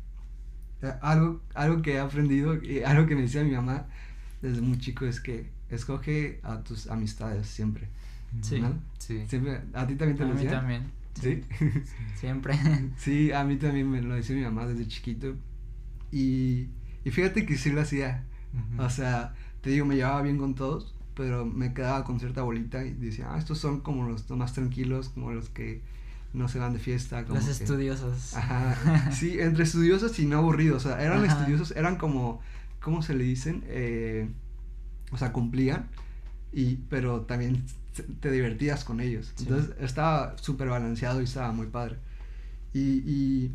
[1.01, 3.87] algo, algo que he aprendido, y algo que me decía mi mamá
[4.43, 7.89] desde muy chico es que escoge a tus amistades siempre.
[8.43, 8.63] Sí.
[8.99, 9.25] Sí.
[9.27, 10.59] Siempre, ¿A ti también te lo decía?
[10.59, 10.97] A mí también.
[11.21, 11.43] ¿Sí?
[12.17, 12.55] Siempre.
[12.99, 15.35] sí, a mí también me lo decía mi mamá desde chiquito.
[16.13, 16.69] Y,
[17.05, 18.25] y fíjate que sí lo hacía.
[18.79, 22.85] O sea, te digo, me llevaba bien con todos, pero me quedaba con cierta bolita
[22.85, 25.83] y decía, ah, estos son como los más tranquilos, como los que
[26.33, 27.25] no se van de fiesta.
[27.25, 28.35] Como Los estudiosos.
[28.35, 29.11] Ajá.
[29.13, 30.85] Sí, entre estudiosos y no aburridos.
[30.85, 32.41] O sea, eran estudiosos, eran como,
[32.81, 33.65] ¿cómo se le dicen?
[33.69, 34.29] Eh,
[35.11, 35.89] o sea, cumplían,
[36.53, 37.65] y, pero también
[38.21, 39.33] te divertías con ellos.
[39.39, 41.97] Entonces estaba súper balanceado y estaba muy padre.
[42.73, 43.51] Y,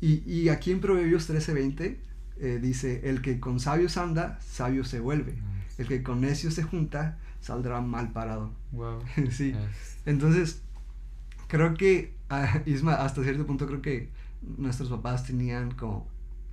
[0.00, 1.96] y, y, aquí en Proverbios 13:20
[2.38, 5.38] eh, dice, el que con sabios anda, sabio se vuelve.
[5.78, 8.52] El que con necios se junta, saldrá mal parado.
[8.72, 9.02] Wow.
[9.30, 9.54] sí.
[10.04, 10.62] Entonces,
[11.48, 14.10] creo que, uh, Isma, hasta cierto punto creo que
[14.42, 16.06] nuestros papás tenían como,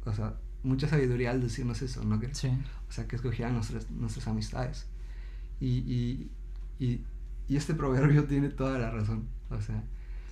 [0.05, 2.19] o sea, mucha sabiduría al decirnos eso, ¿no?
[2.31, 2.49] sí.
[2.89, 4.87] O sea, que escogían nuestras, nuestras amistades.
[5.59, 6.31] Y, y,
[6.79, 7.01] y,
[7.47, 9.83] y, este proverbio tiene toda la razón, o sea.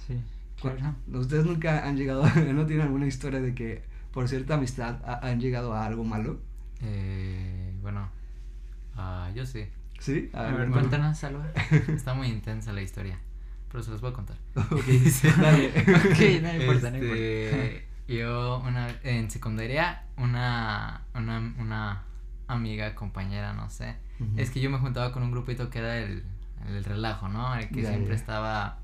[0.08, 0.19] Sí,
[0.60, 0.95] claro.
[1.13, 5.74] ¿Ustedes nunca han llegado, no tienen alguna historia de que por cierta amistad han llegado
[5.74, 6.39] a algo malo?
[6.82, 8.10] Eh, bueno,
[8.95, 9.65] uh, yo sí.
[10.00, 10.30] ¿Sí?
[10.34, 11.52] A, ver, cuéntanos, Salva.
[11.88, 13.19] Está muy intensa la historia
[13.71, 14.38] pero se los voy a contar.
[14.55, 14.86] Ok,
[15.41, 15.69] dale.
[15.69, 17.88] ok, no importa, no este, importa.
[18.07, 22.03] Yo una, en secundaria, una, una, una
[22.47, 23.95] amiga, compañera, no sé,
[24.36, 26.23] es que yo me juntaba con un grupito que era el,
[26.67, 27.55] el relajo, ¿no?
[27.55, 28.79] El que siempre estaba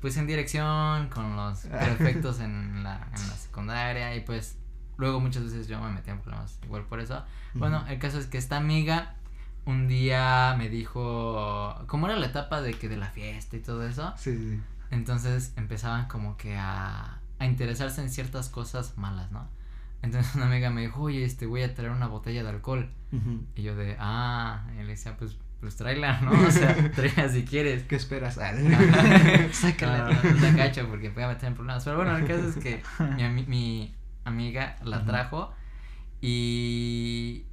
[0.00, 4.58] pues en dirección con los perfectos en la, en la secundaria y pues
[4.96, 7.24] luego muchas veces yo me metía en problemas igual por eso.
[7.54, 9.16] Bueno, el caso es que esta amiga
[9.66, 13.86] un día me dijo, ¿cómo era la etapa de que de la fiesta y todo
[13.86, 14.12] eso?
[14.16, 14.60] Sí, sí.
[14.90, 19.48] Entonces empezaban como que a, a interesarse en ciertas cosas malas, ¿no?
[20.02, 22.90] Entonces una amiga me dijo, oye, este, voy a traer una botella de alcohol.
[23.56, 26.30] Y yo de, ah, y le decía, pues, pues tráela, ¿no?
[26.30, 27.82] O sea, tráela si quieres.
[27.84, 28.34] ¿Qué esperas?
[29.52, 30.10] Sácala.
[30.10, 31.84] No, no, cacho porque voy a meter en problemas.
[31.84, 32.82] Pero bueno, el caso es que
[33.32, 33.94] mi, mi
[34.24, 35.52] amiga la trajo
[36.20, 37.44] y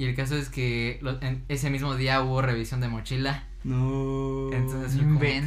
[0.00, 3.44] y el caso es que en ese mismo día hubo revisión de mochila.
[3.64, 4.50] No.
[4.50, 4.98] Entonces,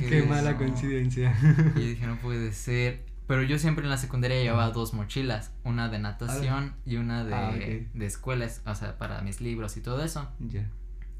[0.07, 1.35] qué mala coincidencia.
[1.75, 3.03] Y dije, no puede ser.
[3.25, 7.33] Pero yo siempre en la secundaria llevaba dos mochilas, una de natación y una de,
[7.33, 10.29] ah, de escuelas, o sea, para mis libros y todo eso.
[10.39, 10.69] Ya.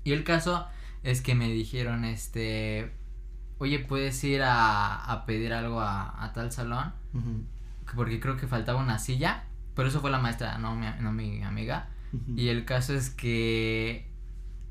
[0.04, 0.68] Y el caso
[1.02, 2.92] es que me dijeron, este,
[3.58, 6.94] oye, ¿puedes ir a, a pedir algo a, a tal salón?
[7.96, 11.42] Porque creo que faltaba una silla, pero eso fue la maestra, no mi, no mi
[11.42, 11.90] amiga.
[12.36, 14.08] Y el caso es que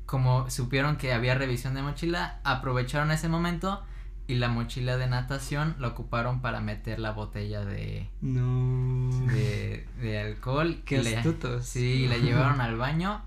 [0.05, 3.83] como supieron que había revisión de mochila, aprovecharon ese momento
[4.27, 10.19] y la mochila de natación la ocuparon para meter la botella de no de, de
[10.19, 13.21] alcohol qué astutos sí la llevaron al baño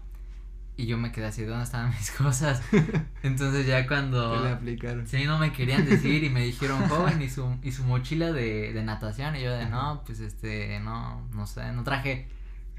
[0.78, 2.62] Y yo me quedé así, ¿dónde estaban mis cosas?
[3.22, 4.42] Entonces ya cuando...
[4.42, 5.06] Le aplicaron.
[5.06, 8.72] Sí, no me querían decir y me dijeron, joven, y su, y su mochila de,
[8.74, 9.36] de natación.
[9.36, 12.28] Y yo de, no, pues este, no, no sé, no traje.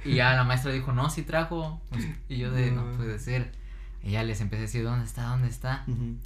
[0.05, 1.81] Y ya la maestra dijo, no, sí trajo.
[2.29, 2.97] Y yo de, no, No.
[2.97, 3.51] puede ser.
[4.03, 5.23] Y ya les empecé a decir, ¿dónde está?
[5.23, 5.83] ¿Dónde está?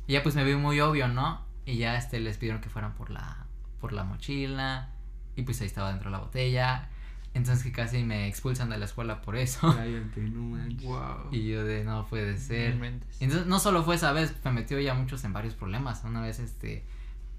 [0.07, 1.41] Y ya pues me vi muy obvio, ¿no?
[1.65, 3.45] Y ya este les pidieron que fueran por la
[3.79, 4.89] por la mochila
[5.35, 6.89] y pues ahí estaba dentro de la botella.
[7.33, 9.73] Entonces que casi me expulsan de la escuela por eso.
[9.73, 10.83] Cállate, no manches.
[10.83, 11.29] Wow.
[11.31, 12.73] y yo de no puede ser.
[13.19, 16.03] Entonces no solo fue esa vez, me metió ya muchos en varios problemas.
[16.03, 16.83] Una vez este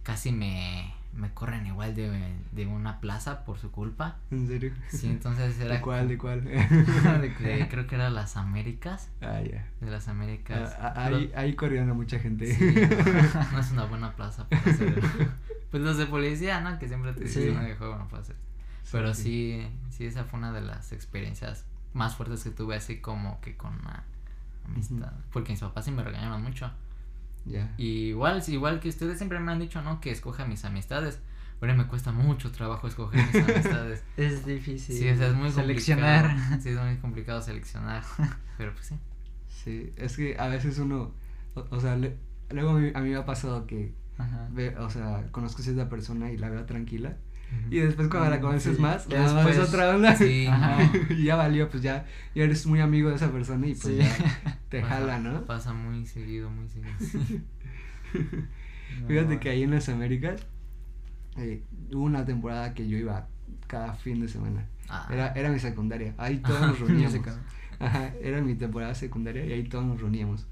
[0.02, 2.10] casi me me corren igual de,
[2.52, 4.16] de una plaza por su culpa.
[4.30, 4.72] ¿En serio?
[4.88, 6.08] Sí, entonces era ¿De cuál?
[6.08, 6.44] ¿De cuál?
[6.44, 9.66] de- creo que era las Américas, ah, ya.
[9.80, 10.74] de las Américas.
[10.80, 12.54] Ah, ah, ahí, ahí corrieron a mucha gente.
[12.54, 15.02] Sí, no, no es una buena plaza para hacer.
[15.70, 16.78] Pues los de policía, ¿no?
[16.78, 17.50] Que siempre te dicen Sí.
[17.54, 18.36] "No, de juego no puede hacer.
[18.90, 23.40] Pero sí, sí, esa fue una de las experiencias más fuertes que tuve así como
[23.40, 24.04] que con una
[24.66, 25.12] amistad.
[25.32, 26.70] Porque mis papás sí me regañaron mucho.
[27.44, 27.74] Ya.
[27.76, 30.00] Y igual, igual que ustedes siempre me han dicho, ¿no?
[30.00, 31.20] Que escoja mis amistades.
[31.60, 34.02] Pero me cuesta mucho trabajo escoger mis amistades.
[34.16, 34.96] Es difícil.
[34.96, 36.26] Sí, o sea, es muy Seleccionar.
[36.28, 36.60] complicado.
[36.62, 38.02] Sí, es muy complicado seleccionar.
[38.58, 38.96] Pero pues sí.
[39.48, 41.14] Sí, es que a veces uno,
[41.54, 42.16] o, o sea, le-
[42.50, 44.48] luego a mí, a mí me ha pasado que, Ajá.
[44.50, 47.16] ve, o sea, conozco a cierta persona y la veo tranquila.
[47.70, 48.82] Y después cuando la Mm, conoces sí.
[48.82, 50.14] más, Ya nada más es después- otra onda.
[50.16, 50.78] Sí, Ajá.
[51.08, 51.14] no.
[51.14, 53.96] y ya valió, pues ya, ya eres muy amigo de esa persona y pues Sí.
[53.98, 55.42] ya te Pasa- jala, ¿no?
[55.46, 56.92] Pasa muy seguido, muy seguido.
[59.08, 60.46] Fíjate que ahí en las Américas
[61.36, 61.62] eh,
[61.92, 63.26] hubo una temporada que yo iba
[63.66, 64.66] cada fin de semana.
[64.88, 65.08] Ah.
[65.10, 67.20] Era, era mi secundaria, ahí todos Ajá, nos reuníamos.
[67.80, 70.46] Ajá, era mi temporada secundaria y ahí todos nos reuníamos.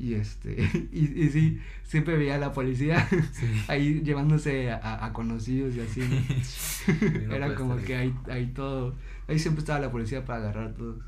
[0.00, 0.56] Y este,
[0.92, 3.46] y, y sí, siempre veía a la policía Sí.
[3.68, 6.00] ahí llevándose a, a conocidos y así.
[6.00, 6.34] ¿no?
[6.42, 6.92] Sí,
[7.28, 8.94] no era como que ahí, ahí todo,
[9.28, 11.02] ahí siempre estaba la policía para agarrar a todos.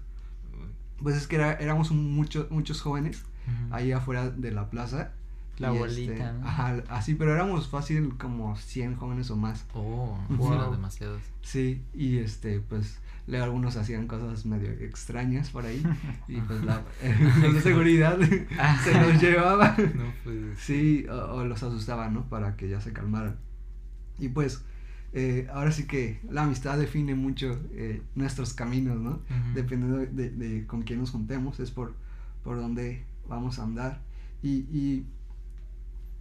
[1.02, 3.74] Pues es que era- éramos un, mucho- muchos jóvenes Ujú.
[3.74, 5.12] ahí afuera de la plaza.
[5.58, 6.46] La y, bolita, este, ¿no?
[6.48, 9.64] Ajá, así, pero éramos fácil como 100 jóvenes o más.
[9.74, 10.52] Oh, Wow.
[10.54, 11.20] eran demasiados.
[11.42, 15.82] Sí, y este, pues, luego algunos hacían cosas medio extrañas por ahí.
[16.28, 16.82] Y pues la,
[17.42, 19.76] los de seguridad se los llevaba.
[19.78, 20.56] No ser.
[20.56, 22.28] Sí, o, o los asustaban, ¿no?
[22.28, 23.36] Para que ya se calmaran.
[24.18, 24.64] Y pues,
[25.12, 29.20] eh, ahora sí que la amistad define mucho eh, nuestros caminos, ¿no?
[29.54, 31.94] Dependiendo de, de con quién nos juntemos, es por,
[32.44, 34.00] por dónde vamos a andar.
[34.42, 35.06] Y, y,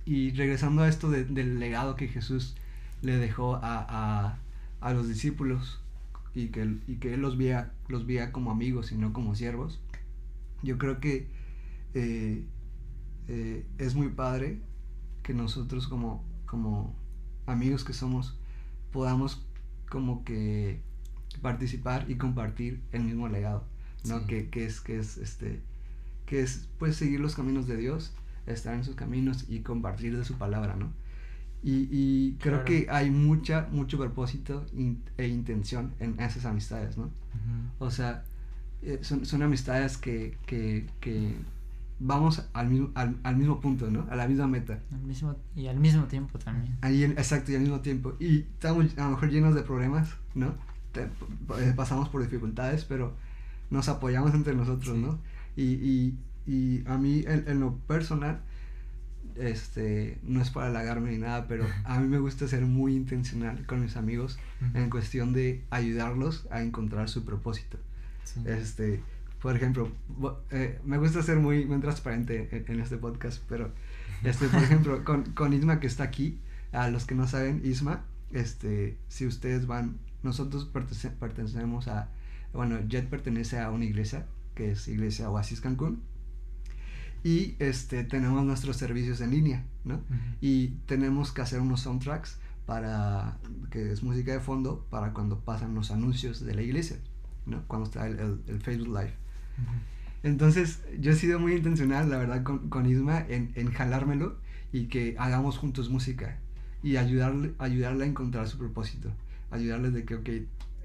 [0.06, 2.56] y regresando a esto de- del legado que Jesús
[3.02, 4.38] le dejó a, a,
[4.80, 5.81] a los discípulos
[6.36, 9.82] y que, él- y que él los veía, los como amigos y no como siervos,
[10.63, 11.28] yo creo que
[11.94, 12.46] eh,
[13.28, 14.60] eh, es muy padre
[15.24, 16.96] que nosotros como, como
[17.48, 18.38] amigos que somos
[18.91, 19.46] podamos
[19.89, 20.82] como que
[21.41, 23.65] participar y compartir el mismo legado,
[24.06, 24.20] ¿no?
[24.20, 24.26] Sí.
[24.28, 25.62] Que, que es, que es este,
[26.26, 28.13] que es pues seguir los caminos de Dios,
[28.48, 30.91] estar en sus caminos y compartir de su palabra, ¿no?
[31.63, 32.65] Y, y creo Claro.
[32.65, 37.04] que hay mucha, mucho propósito in- e intención en esas amistades, ¿no?
[37.06, 37.12] Ujú.
[37.86, 38.24] O sea,
[38.82, 41.36] eh, son, son amistades que, que, que
[42.00, 44.08] vamos al mismo, al, al mismo punto, ¿no?
[44.10, 44.80] A la misma meta.
[44.91, 46.76] Al mismo, y al mismo tiempo también.
[46.82, 48.15] Ahí, exacto, y al mismo tiempo.
[48.19, 50.56] Y estamos a lo mejor llenos de problemas, ¿no?
[50.93, 51.04] Te-
[51.60, 53.13] eh, pasamos por dificultades, pero
[53.69, 55.02] nos apoyamos entre nosotros, Sí.
[55.02, 55.19] ¿no?
[55.56, 58.41] Y, y, y a mí, en, en lo personal,
[59.36, 63.65] este, no es para halagarme ni nada, pero a mí me gusta ser muy intencional
[63.65, 64.78] con mis amigos Ujú.
[64.78, 67.78] en cuestión de ayudarlos a encontrar su propósito.
[68.24, 68.41] Sí.
[68.46, 69.02] Este,
[69.41, 69.91] por ejemplo,
[70.52, 73.72] eh, me gusta ser muy, muy transparente en, en este podcast, pero,
[74.24, 76.39] este, por ejemplo, con, con Isma que está aquí,
[76.72, 80.70] a los que no saben, Isma, este, si ustedes van, nosotros
[81.20, 82.10] pertenecemos a,
[82.54, 86.02] bueno, Jet pertenece a una iglesia, que es Iglesia Oasis Cancún,
[87.23, 90.01] y este, tenemos nuestros servicios en línea, ¿no?
[90.41, 93.38] Y tenemos que hacer unos soundtracks para
[93.69, 96.97] que es música de fondo para cuando pasan los anuncios de la iglesia
[97.45, 99.13] no cuando está el, el- el Facebook Live.
[100.24, 104.38] Entonces yo he sido muy intencional la verdad con, con Isma en, en jalármelo
[104.72, 106.38] y que hagamos juntos música
[106.84, 109.11] y ayudarle ayudarle a encontrar su propósito.
[109.49, 110.30] Ayudarle de que ok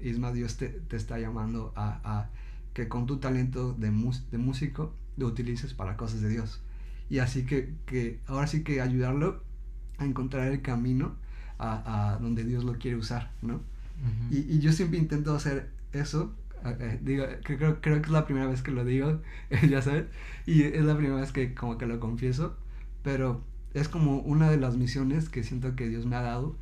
[0.01, 2.29] Isma Dios te, te está llamando a, a
[2.73, 6.61] que con tu talento de, mus- de músico lo utilices para cosas de Dios
[7.09, 9.43] y así que, que ahora sí que ayudarlo
[9.97, 11.15] a encontrar el camino
[11.57, 13.55] a, a donde Dios lo quiere usar, ¿no?
[13.55, 14.35] Ujú.
[14.35, 16.33] Y, y yo siempre intento hacer eso,
[16.65, 19.21] eh, eh, digo, creo, creo, que es la primera vez que lo digo,
[19.69, 20.05] ya sabes,
[20.45, 22.55] y es la primera vez que como que lo confieso,
[23.03, 23.41] pero
[23.73, 26.55] es como una de las misiones que siento que Dios me ha dado,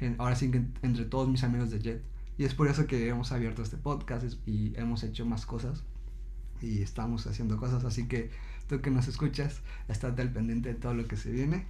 [0.00, 2.02] en- ahora sí que entre todos mis amigos de Jet,
[2.36, 5.84] y es por eso que hemos abierto este podcast y hemos hecho más cosas,
[6.62, 8.30] y estamos haciendo cosas, así que
[8.68, 11.66] tú que nos escuchas, estate al pendiente de todo lo que se viene.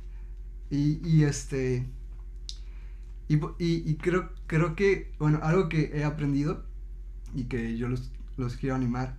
[0.70, 1.86] Y, este...
[3.28, 6.64] Y, creo, creo que, bueno, algo que he aprendido
[7.34, 9.16] y que yo los, los quiero animar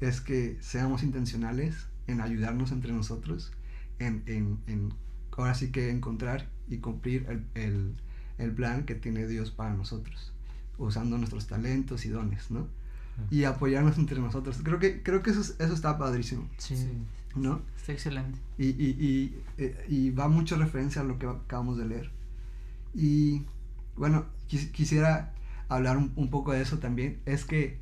[0.00, 3.52] es que seamos intencionales en ayudarnos entre nosotros,
[3.98, 4.94] en, en, en
[5.36, 7.94] ahora sí que encontrar y cumplir el, el,
[8.38, 10.32] el, plan que tiene Dios para nosotros,
[10.78, 12.68] usando nuestros talentos y dones, ¿no?
[13.30, 14.60] Y apoyarnos entre nosotros.
[14.62, 16.48] Creo que, creo que eso, eso está padrísimo.
[16.58, 16.74] Sí.
[17.36, 17.62] ¿No?
[17.76, 18.38] Está excelente.
[18.58, 22.10] Y, y, y, eh, y, va mucho referencia a lo que acabamos de leer.
[22.94, 23.44] Y
[23.96, 25.34] bueno, quis, quisiera
[25.68, 27.20] hablar un, un, poco de eso también.
[27.24, 27.78] Es que,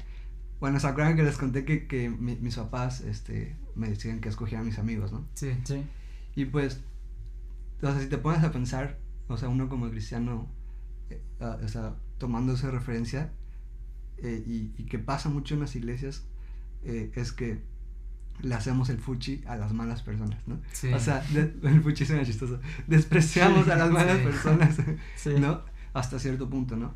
[0.61, 4.29] bueno, ¿se acuerdan que les conté que, que mi, mis papás este, me decían que
[4.29, 5.27] escogía a mis amigos, ¿no?
[5.35, 5.85] Sí, sí.
[6.35, 6.81] Y pues,
[7.83, 10.49] o sea, si te pones a pensar, o sea, uno como cristiano,
[11.11, 13.33] eh, uh, o sea, tomando esa referencia,
[14.23, 16.25] eh, y, y, que pasa mucho en las iglesias,
[16.85, 17.61] eh, es que
[18.41, 20.61] le hacemos el fuchi a las malas personas, ¿no?
[20.73, 20.93] Sí.
[20.93, 22.61] O sea, de, el fuchi suena chistoso.
[22.87, 24.25] Despreciamos sí, a las malas sí.
[24.25, 24.79] personas,
[25.41, 25.63] ¿no?
[25.93, 26.95] Hasta cierto punto, ¿no?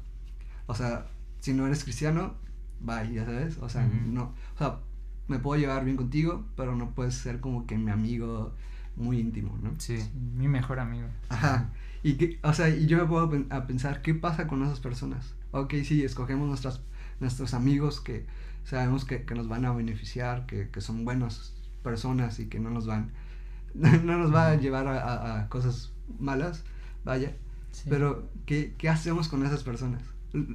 [0.67, 1.07] O sea,
[1.41, 2.35] si no eres cristiano,
[2.81, 3.59] bye, ya sabes.
[3.59, 4.07] O sea, uh -huh.
[4.07, 4.35] no.
[4.55, 4.81] O sea,
[5.29, 8.55] me puedo llevar bien contigo, pero no puedes ser como que mi amigo
[8.97, 9.73] muy íntimo, ¿no?
[9.79, 9.99] Sí,
[10.35, 11.09] mi mejor amigo.
[11.29, 11.71] Ajá.
[12.03, 15.35] Y que, o sea, y yo me puedo a pensar, ¿qué pasa con esas personas?
[15.51, 16.81] Ok, sí, escogemos nuestras,
[17.21, 18.27] nuestros amigos que
[18.65, 22.71] sabemos que, que nos van a beneficiar, que, que, son buenas personas y que no
[22.71, 23.13] nos van,
[23.75, 26.65] no nos va a llevar a, a, a cosas malas,
[27.05, 27.37] vaya.
[27.71, 27.85] Sí.
[27.89, 30.03] Pero, ¿qué, ¿qué hacemos con esas personas?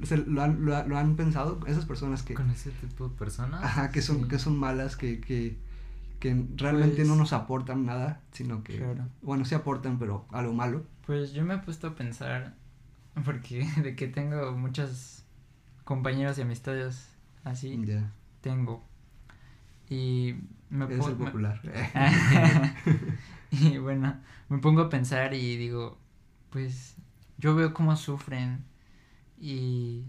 [0.02, 1.60] ¿Se, lo, han, lo, lo, han pensado?
[1.66, 2.34] Esas personas que...
[2.34, 3.62] ¿Con ese tipo de personas?
[3.62, 4.28] Ajá, que son, sí.
[4.28, 5.56] que son malas, que, que,
[6.20, 8.76] que realmente pues, no nos aportan nada, sino que...
[8.78, 9.08] Claro.
[9.22, 10.84] Bueno, sí aportan, pero a lo malo.
[11.06, 12.54] Pues yo me he puesto a pensar,
[13.24, 15.21] porque de que tengo muchos
[15.84, 17.08] compañeros y amistades
[17.44, 18.12] así, yeah.
[18.40, 18.84] tengo.
[19.88, 20.36] Y
[20.70, 21.60] me Eres el popular.
[23.50, 25.98] y bueno, me pongo a pensar y digo,
[26.50, 26.96] pues
[27.38, 28.64] yo veo cómo sufren
[29.38, 30.04] y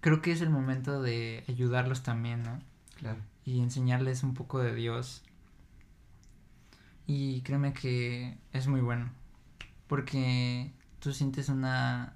[0.00, 2.58] creo que es el momento de ayudarlos también, ¿no?
[2.96, 3.20] Claro.
[3.44, 5.22] Y enseñarles un poco de Dios.
[7.06, 9.10] Y créeme que es muy bueno.
[9.86, 12.14] Porque tú sientes una.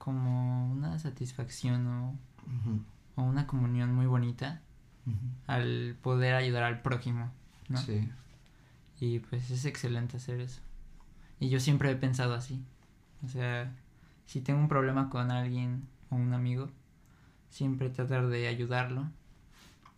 [0.00, 2.08] Como una satisfacción o,
[2.46, 2.82] uh -huh.
[3.16, 4.62] o una comunión muy bonita
[5.06, 5.30] uh -huh.
[5.46, 7.30] al poder ayudar al prójimo,
[7.68, 7.76] ¿no?
[7.76, 8.10] Sí.
[8.98, 10.62] Y pues es excelente hacer eso.
[11.38, 12.64] Y yo siempre he pensado así.
[13.22, 13.76] O sea,
[14.24, 16.70] si tengo un problema con alguien o un amigo,
[17.50, 19.06] siempre tratar de ayudarlo,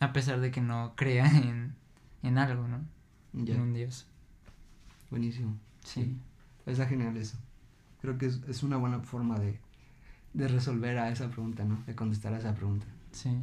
[0.01, 1.77] a pesar de que no crea en,
[2.25, 2.81] en algo, ¿no?
[3.35, 4.07] En un Dios.
[5.11, 5.57] Buenísimo.
[5.85, 6.03] Sí.
[6.03, 6.17] sí.
[6.67, 7.39] Está genial eso.
[8.01, 9.61] Creo que es, es una buena forma de,
[10.33, 11.83] de, resolver a esa pregunta, ¿no?
[11.87, 12.87] De contestar a esa pregunta.
[13.13, 13.37] Sí.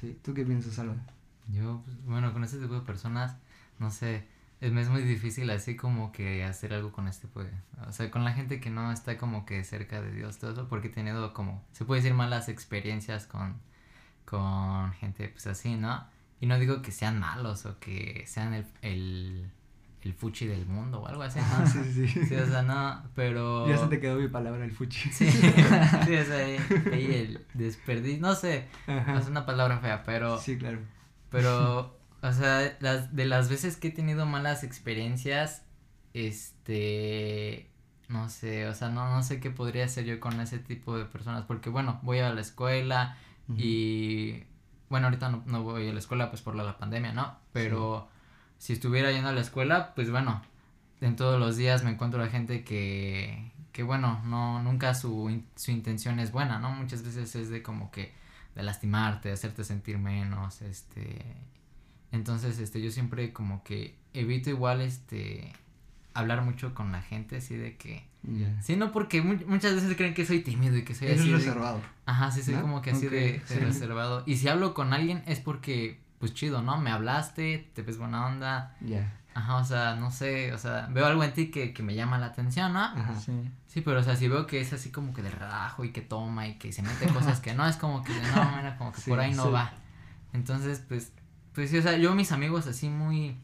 [0.00, 0.18] Sí.
[0.22, 0.96] ¿Tú qué piensas, Alba?
[1.48, 3.36] Yo, pues, bueno, con este tipo de personas,
[3.78, 4.26] no sé,
[4.60, 7.48] es, es muy difícil así como que hacer algo con este pues
[7.88, 10.68] o sea con la gente que no está como que cerca de Dios todo eso
[10.68, 13.58] porque he tenido como se puede decir malas experiencias con
[14.26, 16.06] con gente pues así no
[16.40, 19.50] y no digo que sean malos o que sean el, el,
[20.02, 21.66] el fuchi del mundo o algo así ¿no?
[21.66, 22.26] sí, sí, sí.
[22.26, 26.14] sí o sea no pero ya se te quedó mi palabra el fuchi sí, sí
[26.14, 29.18] o sea el desperdicio no sé Ajá.
[29.18, 30.78] es una palabra fea pero sí claro
[31.30, 35.64] pero o sea, las, de las veces que he tenido malas experiencias,
[36.12, 37.70] este,
[38.08, 41.06] no sé, o sea, no, no sé qué podría hacer yo con ese tipo de
[41.06, 43.16] personas, porque bueno, voy a la escuela
[43.48, 43.60] uh -huh.
[43.60, 44.44] y,
[44.90, 47.38] bueno, ahorita no, no, voy a la escuela pues por la, la pandemia, ¿no?
[47.52, 48.08] Pero.
[48.60, 50.40] Si estuviera yendo a la escuela, pues bueno,
[51.00, 55.72] en todos los días me encuentro a gente que, que bueno, no, nunca su, su
[55.72, 56.70] intención es buena, ¿no?
[56.70, 58.12] Muchas veces es de como que,
[58.54, 61.18] de lastimarte, de hacerte sentir menos, este
[62.12, 65.52] entonces, este, yo siempre como que evito igual, este,
[66.14, 68.04] hablar mucho con la gente, así de que...
[68.22, 68.60] Yeah.
[68.62, 71.32] Sí, no, porque mu muchas veces creen que soy tímido y que soy Eres así
[71.32, 71.78] reservado.
[71.78, 71.84] De...
[72.06, 72.62] Ajá, sí, soy ¿no?
[72.62, 73.18] como que así okay.
[73.18, 73.54] de, de sí.
[73.54, 74.22] reservado.
[74.26, 76.76] Y si hablo con alguien es porque, pues chido, ¿no?
[76.76, 78.76] Me hablaste, te ves buena onda.
[78.82, 78.86] Ya.
[78.86, 79.20] Yeah.
[79.32, 82.18] Ajá, o sea, no sé, o sea, veo algo en ti que, que me llama
[82.18, 82.80] la atención, ¿no?
[82.80, 83.18] Ajá.
[83.18, 83.32] Sí.
[83.66, 86.00] Sí, pero o sea, si veo que es así como que de relajo y que
[86.00, 89.00] toma y que se mete cosas que no, es como que no, mira, como que
[89.00, 89.50] sí, por ahí no sí.
[89.50, 89.72] va.
[90.32, 91.12] Entonces, pues,
[91.54, 93.40] pues sí, o sea, yo mis amigos así muy,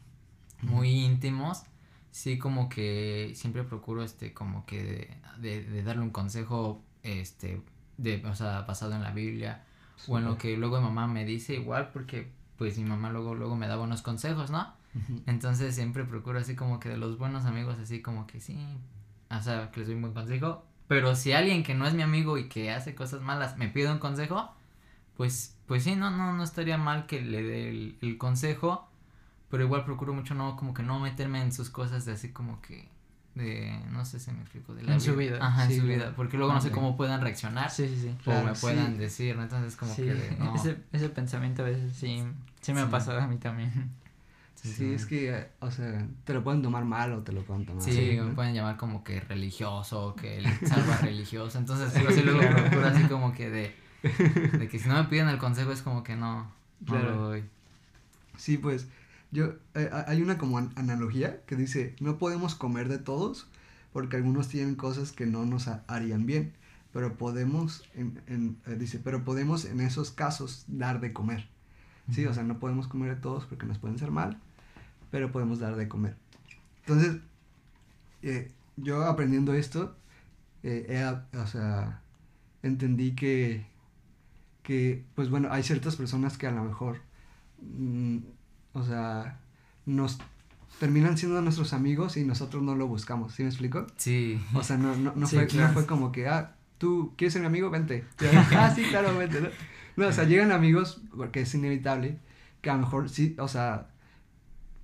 [0.61, 1.63] muy íntimos,
[2.11, 7.61] sí como que siempre procuro, este, como que de, de, de darle un consejo, este,
[7.97, 9.63] de, o sea, basado en la Biblia,
[9.95, 10.11] sí.
[10.11, 13.35] o en lo que luego mi mamá me dice igual, porque pues mi mamá luego,
[13.35, 14.73] luego me da buenos consejos, ¿no?
[14.95, 15.23] Uh -huh.
[15.27, 18.57] Entonces siempre procuro así como que de los buenos amigos, así como que sí,
[19.29, 22.01] o sea, que les doy un buen consejo, pero si alguien que no es mi
[22.01, 24.51] amigo y que hace cosas malas me pide un consejo,
[25.15, 28.87] pues, pues sí, no, no, no estaría mal que le dé el, el consejo,
[29.49, 32.61] pero igual procuro mucho no, como que no meterme en sus cosas de así como
[32.61, 32.89] que
[33.37, 35.37] de, no sé si me explico, de la En su vida.
[35.45, 35.99] Ajá, Sí, en su claro.
[35.99, 38.09] vida, porque luego no sé cómo puedan reaccionar Sí, sí, sí.
[38.09, 38.61] o Claro, me sí.
[38.61, 39.43] puedan decir, ¿no?
[39.43, 40.53] Entonces como Sí, que de, no.
[40.55, 42.23] ese, ese pensamiento a veces sí,
[42.61, 42.87] sí me Sí.
[42.87, 43.91] ha pasado a mí también.
[44.55, 47.83] Sí, es que, o sea, te lo pueden tomar mal o te lo pueden tomar
[47.83, 51.57] Sí, me pueden llamar como que religioso, que el salva religioso.
[51.59, 53.75] Entonces, yo sí luego procuro así como que de,
[54.57, 56.51] de que si no me piden el consejo es como que no, no
[56.85, 57.11] Claro.
[57.11, 57.43] lo doy.
[58.37, 58.87] Sí, pues,
[59.31, 63.47] yo, eh, ha- hay una como an- analogía que dice, no podemos comer de todos
[63.93, 66.53] porque algunos tienen cosas que no nos ha- harían bien,
[66.93, 71.49] pero podemos, en, en- eh, dice, pero podemos en esos casos dar de comer.
[72.11, 74.39] Sí, o sea, no podemos comer de todos porque nos pueden hacer mal,
[75.11, 76.15] pero podemos dar de comer.
[76.85, 77.17] Entonces,
[78.21, 79.95] eh, yo aprendiendo esto,
[81.41, 82.01] o sea,
[82.63, 83.65] entendí que,
[84.63, 86.99] que, pues bueno, hay ciertas personas que a lo mejor,
[87.61, 88.17] mm,
[88.77, 89.39] o sea,
[89.85, 90.19] nos
[90.79, 93.87] terminan siendo nuestros amigos y nosotros no lo buscamos, ¿sí me explico?
[93.97, 94.39] Sí.
[94.53, 97.41] O sea, no, no, no, Sí, fue, no fue como que, ah, tú quieres ser
[97.41, 98.05] mi amigo, vente.
[98.55, 99.41] ah, sí, claro, vente.
[99.41, 99.49] ¿no?
[99.95, 102.19] No, o sea, llegan amigos, porque es inevitable,
[102.61, 103.87] que a lo mejor sí, o sea,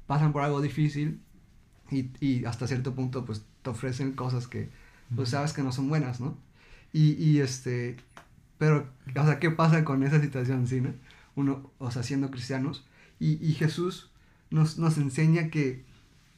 [0.08, 1.22] pasan por algo difícil
[1.91, 4.70] y, y hasta cierto punto, pues, te ofrecen cosas que,
[5.16, 6.38] pues, sabes que no son buenas, ¿no?
[6.91, 7.98] Y, y este,
[8.58, 10.94] pero, o sea, ¿qué pasa con esa situación, sí, no?
[11.36, 12.86] Uno, o sea, siendo cristianos,
[13.20, 14.09] y, y Jesús
[14.49, 15.86] nos, nos enseña que,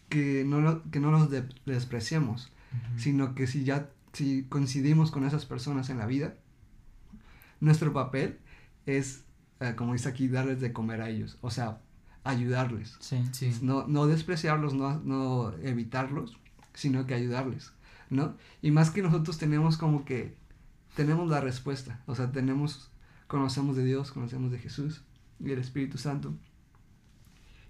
[0.09, 2.51] que no, lo- que no los de- despreciemos,
[2.97, 6.36] sino que si ya si coincidimos con esas personas en la vida,
[7.59, 8.39] nuestro papel
[8.86, 9.23] es,
[9.59, 11.82] eh, como dice aquí, darles de comer a ellos, o sea,
[12.23, 12.95] ayudarles.
[12.99, 13.23] Sí.
[13.32, 13.53] Sí.
[13.61, 16.38] No, no despreciarlos, no, no evitarlos,
[16.73, 17.71] sino que ayudarles,
[18.09, 18.36] ¿no?
[18.61, 20.36] Y más que nosotros tenemos como que,
[20.95, 22.89] tenemos la respuesta, o sea, tenemos,
[23.28, 25.01] conocemos de Dios, conocemos de Jesús
[25.39, 26.34] y el Espíritu Santo,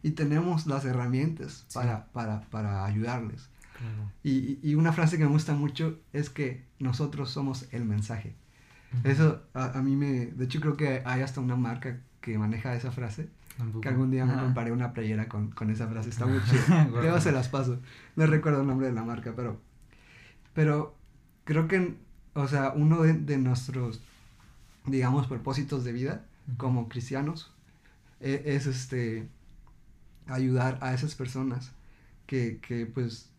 [0.08, 1.74] y tenemos las herramientas Sí.
[1.74, 3.50] para, para, para ayudarles.
[3.78, 4.12] Claro.
[4.24, 8.36] Y, y- una frase que me gusta mucho es que nosotros somos el mensaje.
[9.00, 9.08] Ujú.
[9.10, 10.28] Eso a, a mí me...
[10.28, 13.28] De hecho creo que hay hasta una marca que maneja esa frase.
[13.58, 13.82] Tampoco.
[13.82, 14.44] Que algún día me Ajá.
[14.44, 16.10] compraré una playera con, con esa frase.
[16.10, 16.64] Está muy chido.
[16.92, 17.02] Guau.
[17.02, 17.80] Luego se las paso.
[18.16, 19.60] No recuerdo el nombre de la marca, pero...
[20.54, 20.96] Pero
[21.44, 21.96] creo que,
[22.34, 24.02] o sea, uno de, de nuestros,
[24.86, 26.26] digamos, propósitos de vida
[26.58, 27.52] como cristianos
[28.22, 29.28] e- es este
[30.28, 31.72] ayudar a esas personas
[32.28, 33.30] que, que pues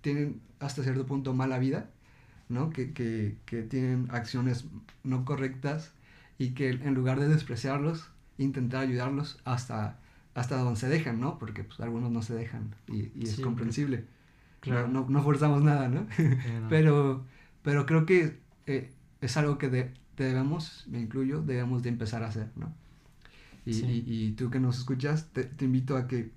[0.00, 1.90] tienen hasta cierto punto mala vida,
[2.48, 2.70] ¿no?
[2.70, 4.66] Que, que, que tienen acciones
[5.04, 5.92] no correctas
[6.38, 9.98] y que en lugar de despreciarlos, intentar ayudarlos hasta,
[10.34, 11.38] hasta donde se dejan, ¿no?
[11.38, 14.04] Porque pues algunos no se dejan y, y es Sí, comprensible.
[14.60, 14.88] claro.
[14.88, 16.06] No, no, no forzamos nada, ¿no?
[16.42, 16.66] Claro.
[16.68, 17.24] Pero,
[17.62, 22.28] pero creo que eh, es algo que de- debemos, me incluyo, debemos de empezar a
[22.28, 22.72] hacer, ¿no?
[23.64, 24.04] Y, Sí.
[24.06, 26.30] y- y tú que nos escuchas, te, te invito a que,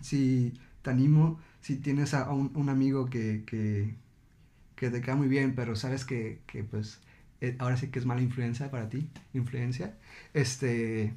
[0.00, 3.96] si te animo, si tienes a un, amigo que, que,
[4.90, 7.00] te cae muy bien, pero sabes que, que pues
[7.40, 9.96] eh, ahora sí que es mala influencia para ti, influencia,
[10.34, 11.14] este,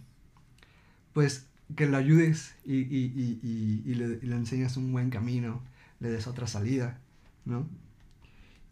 [1.14, 3.40] pues que lo ayudes y, y,
[3.86, 5.62] y, le, le enseñas un buen camino,
[6.00, 7.00] le des otra salida,
[7.44, 7.68] ¿no?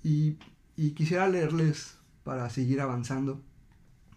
[0.02, 0.38] Y
[0.92, 3.42] quisiera leerles para seguir avanzando,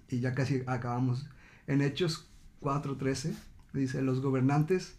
[0.09, 1.27] y ya casi acabamos.
[1.67, 2.29] En Hechos
[2.61, 3.35] 4:13
[3.73, 4.98] dice, los gobernantes,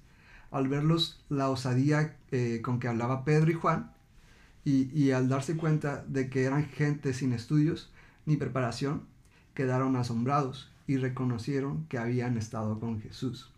[0.52, 3.92] al verlos la osadía eh, con que hablaba Pedro y Juan,
[4.66, 7.92] y, y al darse cuenta de que eran gente sin estudios
[8.26, 9.04] ni preparación,
[9.56, 13.52] quedaron asombrados y reconocieron que habían estado con Jesús.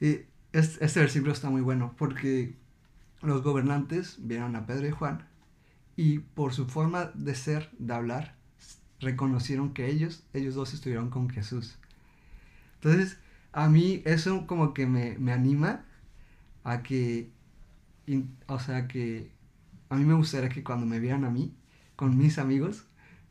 [0.00, 0.20] Y
[0.52, 2.54] es- este versículo está muy bueno porque
[3.22, 5.26] los gobernantes vieron a Pedro y Juan
[5.96, 8.36] y por su forma de ser, de hablar,
[9.00, 11.78] reconocieron que ellos, ellos dos estuvieron con Jesús.
[12.82, 13.18] Entonces,
[13.52, 15.84] a mí eso como que me, me anima
[16.64, 17.30] a que,
[18.46, 19.30] o sea, que
[19.90, 21.54] a mí me gustaría que cuando me vieran a mí,
[21.96, 22.84] con mis amigos,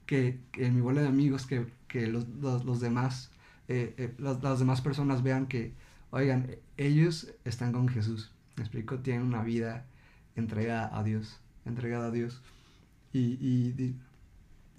[0.05, 3.31] que, en mi bola de amigos, que, que los, los, demás,
[3.67, 5.73] eh, eh, las, las demás personas vean que,
[6.11, 8.31] oigan, ellos están con Jesús.
[8.57, 9.85] Me explico, tienen una vida
[10.35, 12.41] entregada a Dios, entregada a Dios.
[13.13, 13.95] Y, y di-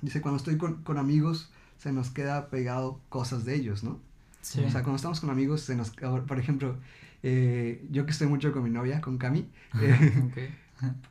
[0.02, 4.00] dice, cuando estoy con, con amigos, se nos queda pegado cosas de ellos, ¿no?
[4.42, 4.60] Sí.
[4.60, 6.76] O sea, cuando estamos con amigos, se nos, por ejemplo,
[7.22, 9.48] eh, yo que estoy mucho con mi novia, con Cami,
[9.80, 10.50] eh,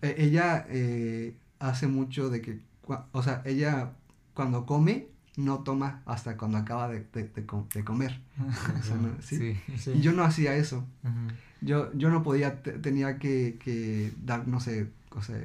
[0.01, 2.59] eh, ella eh, hace mucho de que,
[3.11, 3.91] o sea, ella
[4.33, 5.07] cuando come,
[5.37, 8.19] no toma hasta cuando acaba de, de- de co- de comer.
[8.79, 9.37] O sea, no- ¿sí?
[9.37, 9.77] Sí.
[9.77, 9.91] Sí.
[9.95, 10.85] Y yo no hacía eso.
[11.61, 15.37] Yo, yo no podía, te- tenía que, que dar, no sé, o sea,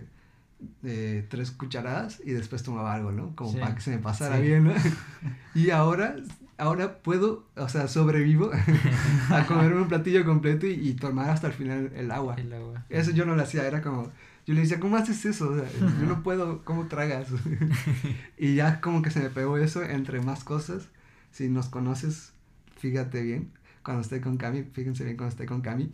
[0.83, 3.37] eh, tres cucharadas y después tomaba algo, ¿no?
[3.37, 4.73] Como para que se me pasara bien, ¿no?
[5.55, 6.17] y ahora,
[6.59, 8.51] ahora puedo, o sea, sobrevivo
[9.31, 12.35] a comerme un platillo completo y, y tomar hasta el final el agua.
[12.37, 12.85] El agua.
[12.89, 14.11] Eso yo no lo hacía, era como,
[14.47, 15.51] yo le decía, ¿cómo haces eso?
[15.51, 15.69] O sea,
[16.01, 17.29] yo no puedo, ¿cómo tragas?
[18.39, 20.89] y ya como que se me pegó eso entre más cosas.
[21.33, 22.33] Si nos conoces,
[22.79, 23.51] fíjate bien,
[23.83, 25.93] cuando esté con Cami, fíjense bien cuando esté con Cami.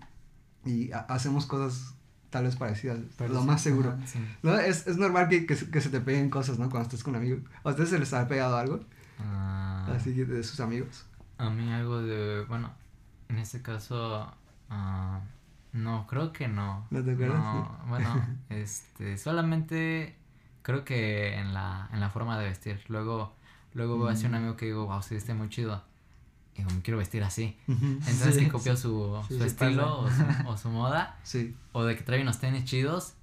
[0.65, 1.95] Y ha- hacemos cosas
[2.31, 3.91] tal vez parecidas, lo Parecidas, más seguro.
[3.91, 4.07] ajá.
[4.07, 4.19] Sí.
[4.43, 4.57] ¿No?
[4.59, 6.71] Es, es normal que, que, se- que se te peguen cosas, ¿no?
[6.71, 7.41] Cuando estás con amigos.
[7.65, 8.81] ¿A ustedes se les ha pegado algo?
[9.25, 11.05] Ah, Así que de sus amigos.
[11.39, 12.71] A mí algo de, bueno,
[13.29, 14.33] en este caso,
[14.71, 15.21] ah,
[15.73, 16.87] no, creo que no.
[16.91, 17.39] ¿No te acuerdas?
[17.41, 20.17] No, bueno, este, solamente
[20.63, 22.81] creo que en la, en la forma de vestir.
[22.89, 23.35] Luego,
[23.75, 24.37] luego veo así un Mm.
[24.37, 25.83] amigo que digo, wow, se viste muy chido.
[26.55, 27.59] Y digo, me quiero vestir así.
[27.67, 28.83] Entonces Sí, copio sí.
[28.83, 31.19] su, Sí, su estilo o su, o su moda.
[31.23, 31.57] Sí.
[31.73, 33.15] O de que trae unos tenis chidos.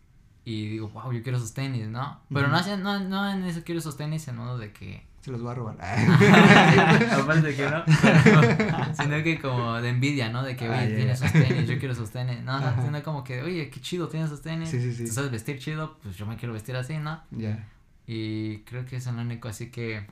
[0.46, 2.20] Y digo, wow, yo quiero esos tenis, ¿no?
[2.30, 2.52] Pero Ujú.
[2.52, 5.42] no, hace- no, no en eso quiero esos tenis en modo de que Se los
[5.42, 5.76] voy a robar.
[7.12, 10.44] Aparte que no, pero- sino que como de envidia, ¿no?
[10.44, 11.14] De que, oye, Ah, ya, tiene ya.
[11.14, 12.42] esos tenis, yo quiero esos tenis.
[12.44, 12.82] No, Ajá.
[12.84, 14.70] sino como que, oye, qué chido tienes esos tenis.
[14.70, 15.06] Sí, sí, sí.
[15.06, 17.22] Tú sabes vestir chido, pues yo me quiero vestir así, ¿no?
[17.32, 17.68] ya.
[18.08, 20.08] Y creo que es lo único así que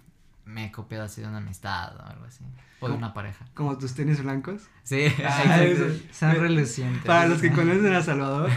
[0.46, 2.44] me he copiado así de una amistad o algo así.
[2.80, 3.44] O de una pareja.
[3.56, 4.62] Como tus tenis blancos.
[4.84, 5.64] Sí, Ah.
[6.12, 7.04] Son relucientes.
[7.06, 8.52] Para los que conocen a Salvador,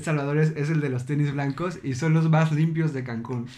[0.00, 3.48] Salvador es, es el de los tenis blancos y son los más limpios de Cancún.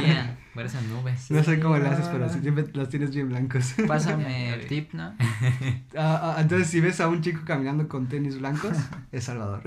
[0.00, 1.30] Bien, parecen nubes.
[1.30, 3.74] No sé cómo le haces, pero siempre los tienes bien blancos.
[3.86, 5.14] Pásame el tip, ¿no?
[5.96, 8.76] Ah, ah, entonces, si ves a un chico caminando con tenis blancos,
[9.12, 9.62] es Salvador.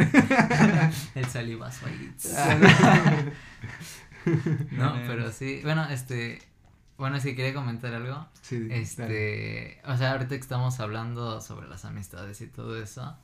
[1.15, 2.13] El salivazo ahí.
[2.37, 3.23] Ah,
[4.71, 5.61] No, pero sí.
[5.63, 6.41] Bueno, este.
[6.97, 8.27] Bueno, sí quería comentar algo.
[8.41, 8.81] sí, dale.
[8.81, 13.17] Este, o sea, ahorita que estamos hablando sobre las amistades y todo eso,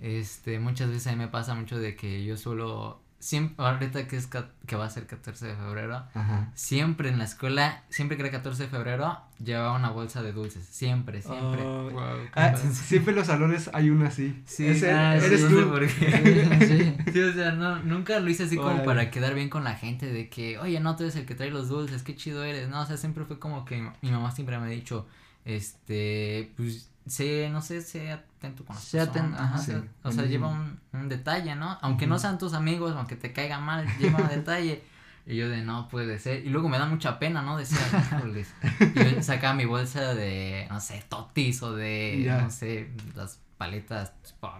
[0.00, 4.16] este, muchas veces a mí me pasa mucho de que yo suelo, siempre, ahorita que
[4.16, 4.28] es
[4.66, 6.50] que va a ser 14 de febrero, Ajá.
[6.54, 10.66] siempre en la escuela, siempre que era 14 de febrero, llevaba una bolsa de dulces,
[10.66, 11.62] siempre, siempre.
[11.62, 14.42] Oh, Wow, ah, siempre en los salones hay uno así.
[14.46, 15.58] Sí, Es el- ah, sí, eres no tú.
[15.60, 16.58] sé por qué.
[17.06, 17.12] Sí.
[17.12, 20.06] Sí, o sea, no, nunca lo hice así como para quedar bien con la gente,
[20.06, 22.82] de que, oye, no, tú eres el que trae los dulces, qué chido eres, no,
[22.82, 25.06] o sea, siempre fue como que mi mamá siempre me ha dicho,
[25.44, 30.12] este, pues, sé, no sé, sé atento con las atento, personas, ajá, o sea, o
[30.12, 31.78] sea, lleva un, un detalle, ¿no?
[31.82, 34.82] Aunque no sean tus amigos, aunque te caiga mal, lleva un detalle.
[35.26, 36.44] Y yo de, no puede ser.
[36.44, 37.56] Y luego me da mucha pena, ¿no?
[37.56, 37.78] Decía,
[38.18, 38.52] híjoles.
[38.94, 44.12] Y yo sacaba mi bolsa de, no sé, totis o de, no sé, las paletas.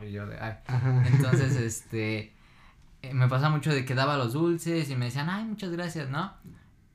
[0.03, 0.55] Y yo de, ay.
[0.67, 1.05] Ajá.
[1.07, 2.33] Entonces, este,
[3.03, 6.09] eh, me pasa mucho de que daba los dulces y me decían, ay, muchas gracias,
[6.09, 6.33] ¿no?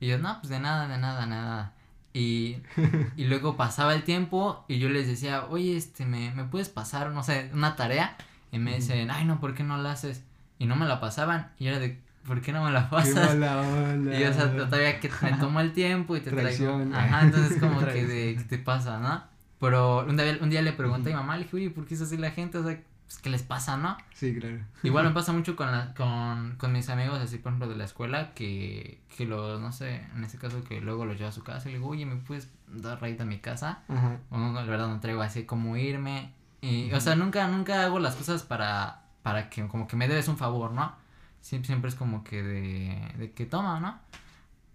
[0.00, 1.74] Y yo, no, pues de nada, de nada, nada.
[2.12, 2.56] Y,
[3.16, 7.10] y luego pasaba el tiempo y yo les decía, oye, este, ¿me, me puedes pasar,
[7.12, 8.16] no sé, una tarea?
[8.52, 10.22] Y me dicen, ay, no, ¿por qué no la haces?
[10.58, 11.52] Y no me la pasaban.
[11.58, 13.14] Y yo era de, ¿por qué no me la Qué pasas?
[13.14, 14.10] mala onda.
[14.18, 16.90] Y o sea, todavía que me tomo el tiempo y te Traición.
[16.90, 16.94] traigo.
[16.94, 19.22] Ajá, entonces como que de, ¿qué te pasa, no?
[19.60, 21.94] Pero un día, un día le pregunté a mi mamá, le dije, oye, ¿por qué
[21.94, 22.58] es así la gente?
[22.58, 22.80] O sea,
[23.10, 23.96] pues, ¿qué les pasa, no?
[24.14, 24.58] Sí, claro.
[24.84, 27.82] Igual me pasa mucho con, la, con, con mis amigos, así por ejemplo de la
[27.82, 31.42] escuela, que, que los, no sé, en este caso que luego los llevo a su
[31.42, 33.80] casa y le digo, oye, ¿me puedes dar raíz a mi casa?
[33.88, 34.18] Ajá.
[34.30, 36.30] O no, la verdad no traigo así como irme.
[36.60, 40.28] Y, o sea, nunca, nunca hago las cosas para, para que como que me debes
[40.28, 40.92] un favor, ¿no?
[41.40, 43.98] Siempre, siempre es como que de, de que toma, ¿no?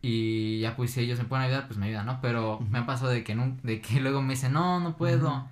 [0.02, 2.20] Y ya pues si ellos me pueden ayudar, pues me ayudan, ¿no?
[2.22, 3.34] Pero me ha pasado de que,
[3.64, 5.48] de que luego me dicen, no, no puedo.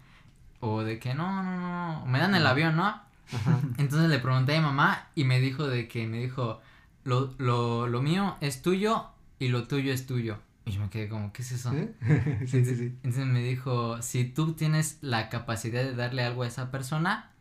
[0.66, 1.58] O de que no, no,
[2.00, 2.06] no.
[2.06, 2.86] Me dan el avión, ¿no?
[2.86, 3.60] Ajá.
[3.78, 6.62] Entonces le pregunté a mi mamá y me dijo de que me dijo,
[7.04, 9.08] lo, lo, lo mío es tuyo
[9.40, 10.38] y lo tuyo es tuyo.
[10.66, 11.74] Y yo me quedé como, ¿qué es eso?
[11.74, 11.94] ¿Eh?
[12.48, 12.86] Sí, sí, sí.
[13.04, 17.32] Entonces me dijo, si tú tienes la capacidad de darle algo a esa persona,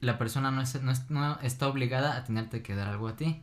[0.00, 3.16] la persona no, es, no, es- no está obligada a tenerte que dar algo a
[3.16, 3.42] ti.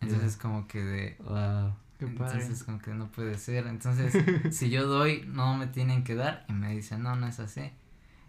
[0.00, 1.16] Entonces como que de...
[1.24, 1.74] Wow.
[1.98, 2.42] Qué padre.
[2.42, 3.66] Entonces como que no puede ser.
[3.66, 4.14] Entonces
[4.54, 6.44] si yo doy, no me tienen que dar.
[6.48, 7.72] Y me dicen, no, no es así.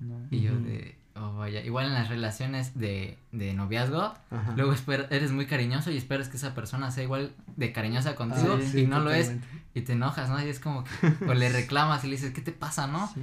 [0.04, 0.20] No.
[0.32, 1.62] Y yo de, oh vaya.
[1.64, 4.54] Igual en las relaciones de, de noviazgo, Ajá.
[4.56, 8.58] luego espera- eres muy cariñoso y esperas que esa persona sea igual de cariñosa contigo
[8.60, 9.34] Ah, y sí, no lo es
[9.76, 10.44] y te enojas, ¿no?
[10.44, 10.92] Y es como que,
[11.28, 13.08] o le reclamas y le dices, ¿qué te pasa, no?
[13.14, 13.22] Sí.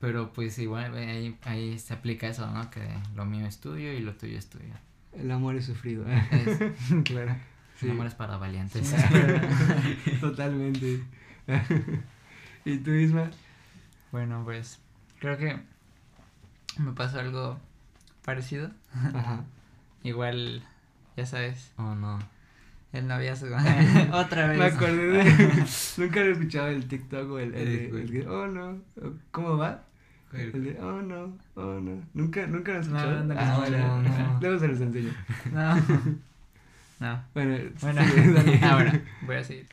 [0.00, 2.70] Pero pues igual eh, ahí, ahí se aplica eso, ¿no?
[2.70, 2.80] Que
[3.14, 4.74] lo mío es tuyo y lo tuyo es tuyo.
[5.12, 6.04] El amor es sufrido.
[6.08, 6.58] Es,
[7.04, 7.36] claro.
[7.78, 7.86] Sí.
[7.86, 8.86] El amor es para valientes.
[8.86, 8.96] Sí.
[10.20, 11.02] Totalmente.
[12.64, 13.30] ¿Y tú misma?
[14.12, 14.78] Bueno, pues
[15.18, 15.58] creo que
[16.80, 17.58] me pasó algo
[18.24, 18.70] parecido.
[19.14, 19.44] Ajá.
[20.02, 20.62] Igual,
[21.16, 22.18] ya sabes, oh no.
[22.92, 23.54] el noviazgo.
[24.12, 24.58] Otra vez.
[24.58, 25.24] Me acordé de.
[25.98, 28.78] Nunca he escuchado el TikTok o el, el, el que, Oh no.
[29.30, 29.82] ¿Cómo va?
[30.32, 31.36] El de Oh no.
[31.54, 32.02] Oh no.
[32.14, 33.24] Nunca, nunca lo he No, escuchado.
[33.24, 33.66] no Ah.
[33.70, 34.40] No, no.
[34.40, 35.12] Luego se los enseño.
[35.52, 35.74] No.
[37.00, 37.22] No.
[37.34, 38.60] Bueno, Bueno, sigue, dale.
[38.62, 39.66] ah, bueno, voy a seguir.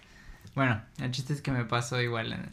[0.56, 2.50] Bueno, el chiste es que me pasó igual en el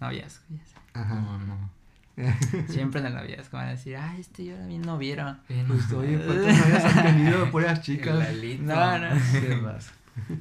[0.00, 0.44] noviazgo.
[0.50, 1.00] ya.
[1.00, 1.14] Ajá.
[1.14, 1.70] No, no.
[2.68, 5.36] Siempre en el noviazgo van a decir, ay, este yo era bien noviero.
[5.46, 7.50] Pues, oye, ¿cuántas novias has tenido?
[7.50, 8.34] Puras chicas.
[8.60, 9.08] No, no.
[9.32, 9.92] ¿Qué pasa?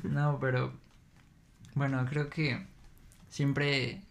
[0.04, 0.74] No, pero
[1.76, 2.66] bueno, creo que
[3.30, 4.02] siempre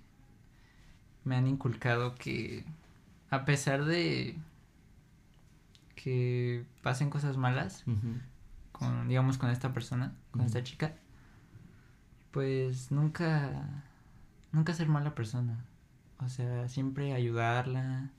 [1.24, 2.64] me han inculcado que
[3.30, 4.36] a pesar de
[5.96, 7.82] que pasen cosas malas
[8.70, 10.92] con digamos con esta persona, con esta chica,
[12.30, 13.82] pues nunca
[14.52, 15.56] nunca ser mala persona.
[16.18, 18.10] O sea, siempre ayudarla.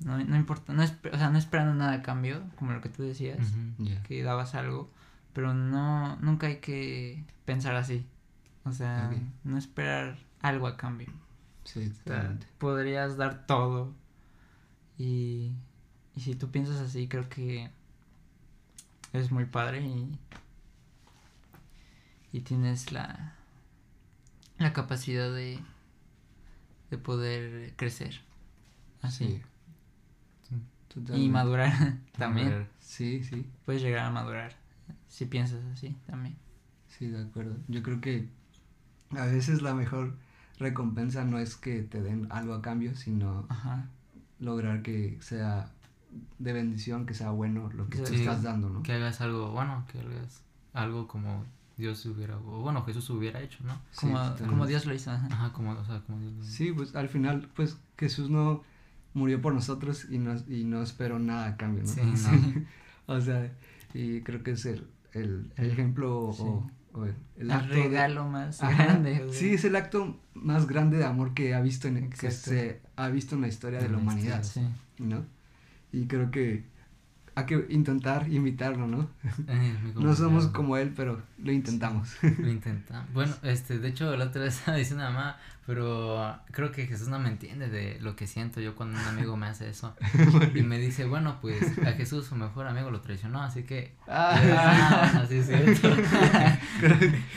[0.00, 3.04] No, no importa, no o sea, no esperando nada a cambio, como lo que tú
[3.04, 3.38] decías
[4.04, 4.90] que dabas algo,
[5.32, 8.04] pero no, nunca hay que pensar así.
[8.64, 9.10] O sea,
[9.44, 11.08] no esperar algo a cambio.
[11.64, 12.46] Sí, O sea, totalmente.
[12.58, 13.94] podrías dar todo.
[14.98, 15.52] Y,
[16.16, 17.70] y si tú piensas así, creo que
[19.12, 20.18] es muy padre y,
[22.32, 23.34] y tienes la,
[24.58, 25.60] la capacidad de,
[26.92, 28.20] de poder crecer.
[29.00, 29.42] Así.
[30.42, 30.56] Sí.
[30.94, 31.00] Sí.
[31.14, 31.72] Y madurar
[32.18, 32.68] también.
[32.80, 33.50] Sí, sí.
[33.64, 34.52] Puedes llegar a madurar.
[35.08, 36.36] Si piensas así también.
[36.88, 37.56] Sí, de acuerdo.
[37.68, 38.28] Yo creo que
[39.10, 40.18] a veces la mejor
[40.58, 43.88] recompensa no es que te den algo a cambio, sino Ajá.
[44.38, 45.70] lograr que sea
[46.38, 48.04] de bendición, que sea bueno lo que Sí.
[48.04, 48.82] te estás dando, ¿no?
[48.82, 50.42] Que hagas algo, bueno, que hagas
[50.74, 53.80] algo como Dios hubiera, o bueno, Jesús hubiera hecho, ¿no?
[53.96, 54.18] Como,
[54.48, 55.10] como Dios lo hizo.
[55.10, 55.26] ajá.
[55.30, 58.62] Ajá, como, o sea, como Dios lo- Sí, pues al final, pues Jesús no
[59.14, 61.88] murió por nosotros y no, y no esperó nada a cambio, ¿no?
[62.16, 62.34] Sí,
[63.06, 63.14] no.
[63.14, 63.52] o sea,
[63.94, 66.42] y creo que es el, el, el ejemplo o, Sí.
[66.94, 69.28] o el, el El acto de- regalo más Ajá, grande.
[69.32, 73.08] Sí, es el acto más grande de amor que ha visto en, que se ha
[73.08, 74.60] visto en la historia de la la humanidad, Sí.
[74.98, 75.24] ¿no?
[75.90, 76.64] Y creo que
[77.34, 79.08] hay que intentar imitarlo, ¿no?
[79.48, 82.16] Eh, No somos como él, pero lo intentamos.
[82.22, 83.12] Lo intentamos.
[83.12, 87.08] Bueno, este, de hecho, la otra vez estaba diciendo a mamá, pero creo que Jesús
[87.08, 89.96] no me entiende de lo que siento yo cuando un amigo me hace eso.
[90.54, 93.94] Y me dice, bueno, pues a Jesús su mejor amigo lo traicionó, así que...
[94.08, 95.96] Ah, Ah, bueno, sí es cierto.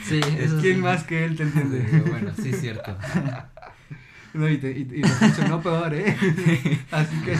[0.04, 0.82] Sí, eso ¿Quién sí.
[0.82, 2.02] más que él te entiende?
[2.10, 2.96] Bueno, sí es cierto.
[4.34, 6.14] No, y, te, y, y lo funcionó peor, ¿eh?
[6.90, 7.36] Así que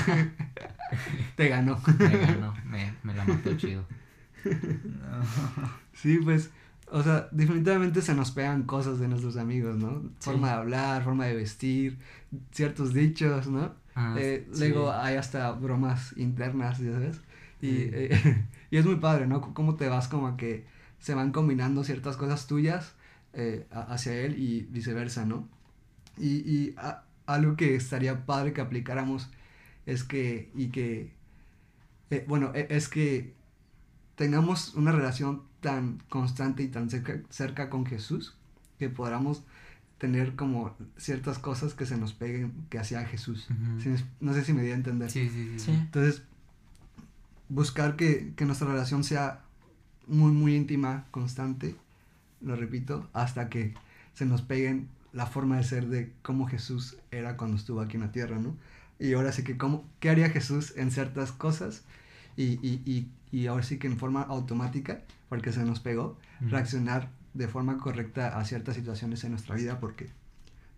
[1.37, 1.81] te ganó.
[1.99, 3.85] Me ganó, me, me la mató chido.
[4.45, 5.71] No.
[5.93, 6.51] Sí, pues,
[6.91, 10.03] o sea, definitivamente se nos pegan cosas de nuestros amigos, ¿no?
[10.19, 10.31] Sí.
[10.31, 11.99] Forma de hablar, forma de vestir,
[12.53, 13.75] ciertos dichos, ¿no?
[13.95, 14.59] Ah, Eh, sí.
[14.61, 17.21] Luego hay hasta bromas internas, ¿ya sabes?
[17.63, 17.91] Y, Sí.
[17.93, 19.41] eh, y es muy padre, ¿no?
[19.43, 20.67] C- Cómo te vas como que
[20.99, 22.95] se van combinando ciertas cosas tuyas
[23.33, 25.49] eh, a- hacia él y viceversa, ¿no?
[26.19, 29.31] Y, y a- algo que estaría padre que aplicáramos
[29.87, 31.13] es que, y que,
[32.11, 33.35] eh, bueno, e- es que
[34.17, 38.37] tengamos una relación tan constante y tan cerca, cerca con Jesús
[38.79, 39.43] que podamos
[39.99, 43.49] tener como ciertas cosas que se nos peguen que hacía Jesús.
[44.21, 45.11] No sé si me di a entender.
[45.11, 45.59] Sí, sí, sí.
[45.59, 45.71] Sí.
[45.71, 46.23] Entonces,
[47.49, 49.43] buscar que, que nuestra relación sea
[50.07, 51.77] muy, muy íntima, constante,
[52.41, 53.75] lo repito, hasta que
[54.15, 58.03] se nos peguen la forma de ser de cómo Jesús era cuando estuvo aquí en
[58.03, 58.55] la tierra, ¿no?
[58.99, 61.85] Y ahora sí que, cómo, ¿qué haría Jesús en ciertas cosas?
[62.37, 67.11] Y, y, y, y ahora sí que en forma automática, porque se nos pegó, reaccionar
[67.35, 70.09] de forma correcta a ciertas situaciones en nuestra vida porque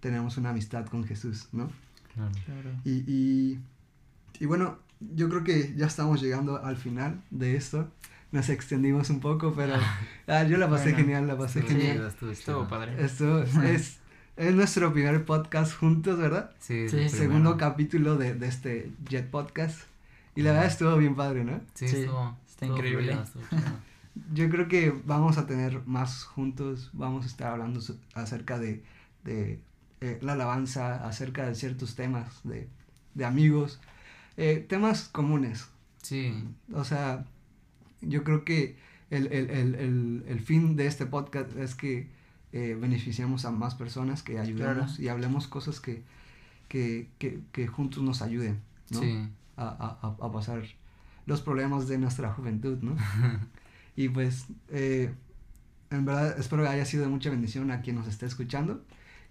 [0.00, 1.70] tenemos una amistad con Jesús, ¿no?
[2.14, 2.32] Claro.
[2.44, 2.70] Claro.
[2.84, 3.60] Y, y,
[4.40, 7.90] y bueno, yo creo que ya estamos llegando al final de esto.
[8.30, 9.74] Nos extendimos un poco, pero
[10.26, 11.96] ah, yo la pasé Bueno, genial, la pasé Estuvo genial.
[11.96, 13.04] chido, estuvo Estuvo padre.
[13.04, 13.98] Esto es,
[14.38, 16.52] es nuestro primer podcast juntos, ¿verdad?
[16.60, 16.96] Sí, Sí.
[16.98, 19.80] el Segundo capítulo de, de este Jet Podcast.
[20.36, 21.60] Y la verdad estuvo bien padre, ¿no?
[21.74, 23.12] Sí, Sí, estuvo, está estuvo increíble.
[23.22, 23.42] estuvo.
[24.32, 27.80] Yo creo que vamos a tener más juntos, vamos a estar hablando
[28.14, 28.82] acerca de,
[29.24, 29.58] de
[30.00, 32.68] eh, la alabanza, acerca de ciertos temas, de,
[33.14, 33.80] de amigos,
[34.36, 35.68] eh, temas comunes.
[36.02, 36.32] Sí,
[36.72, 37.24] O sea,
[38.00, 38.76] yo creo que
[39.10, 42.08] el, el, el, el, el fin de este podcast es que
[42.52, 45.02] eh, beneficiemos a más personas, que ayudemos Claro.
[45.02, 46.02] y hablemos cosas que,
[46.68, 49.00] que, que, que juntos nos ayuden, ¿no?
[49.00, 49.28] sí.
[49.56, 49.68] a,
[50.02, 50.62] a, a- pasar
[51.26, 52.96] los problemas de nuestra juventud, ¿no?
[53.96, 55.12] y pues, eh,
[55.90, 58.82] en verdad, espero que haya sido de mucha bendición a quien nos esté escuchando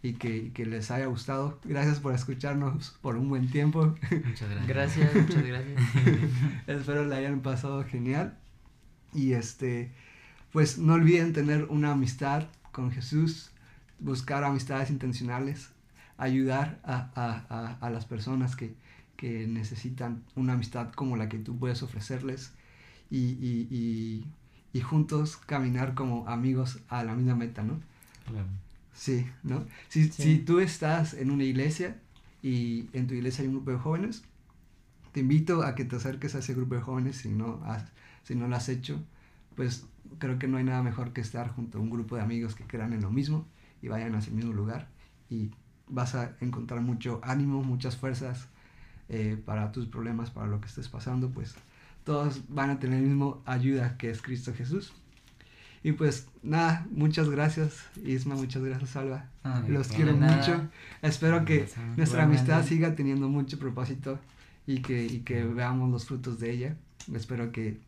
[0.03, 1.59] y que, y que les haya gustado.
[1.63, 3.95] Gracias por escucharnos por un buen tiempo.
[4.25, 4.67] Muchas gracias.
[4.67, 5.81] Gracias, muchas gracias.
[6.67, 8.37] espero le hayan pasado genial.
[9.13, 9.91] Y este,
[10.51, 12.47] pues no olviden tener una amistad
[12.77, 13.49] con Jesús,
[13.99, 15.69] buscar amistades intencionales,
[16.19, 18.75] ayudar a, a- a- a las personas que,
[19.15, 22.51] que necesitan una amistad como la que tú puedes ofrecerles
[23.09, 24.25] y, y- y-
[24.73, 27.79] y juntos caminar como amigos a la misma meta, ¿no?
[28.27, 28.45] Claro.
[28.93, 29.65] Sí, ¿no?
[29.89, 30.21] Si, Sí.
[30.23, 31.97] si tú estás en una iglesia
[32.43, 34.21] y en tu iglesia hay un grupo de jóvenes,
[35.13, 37.85] te invito a que te acerques a ese grupo de jóvenes si no, has,
[38.23, 39.03] si no lo has hecho,
[39.57, 39.85] pues
[40.19, 42.63] creo que no hay nada mejor que estar junto a un grupo de amigos que
[42.63, 43.45] crean en lo mismo
[43.81, 44.87] y vayan hacia el mismo lugar
[45.29, 45.51] y
[45.89, 48.47] vas a encontrar mucho ánimo, muchas fuerzas
[49.09, 51.55] eh, para tus problemas, para lo que estés pasando, pues
[52.05, 54.93] todos van a tener el mismo ayuda que es Cristo Jesús.
[55.83, 59.25] Y pues nada, muchas gracias Isma, muchas gracias Alba.
[59.43, 60.37] Ah, Los quiero nada.
[60.37, 60.69] mucho.
[61.01, 61.97] Espero que Gracias.
[61.97, 64.19] nuestra amistad siga teniendo mucho propósito
[64.65, 66.77] y que, y que veamos los frutos de ella.
[67.13, 67.79] Espero que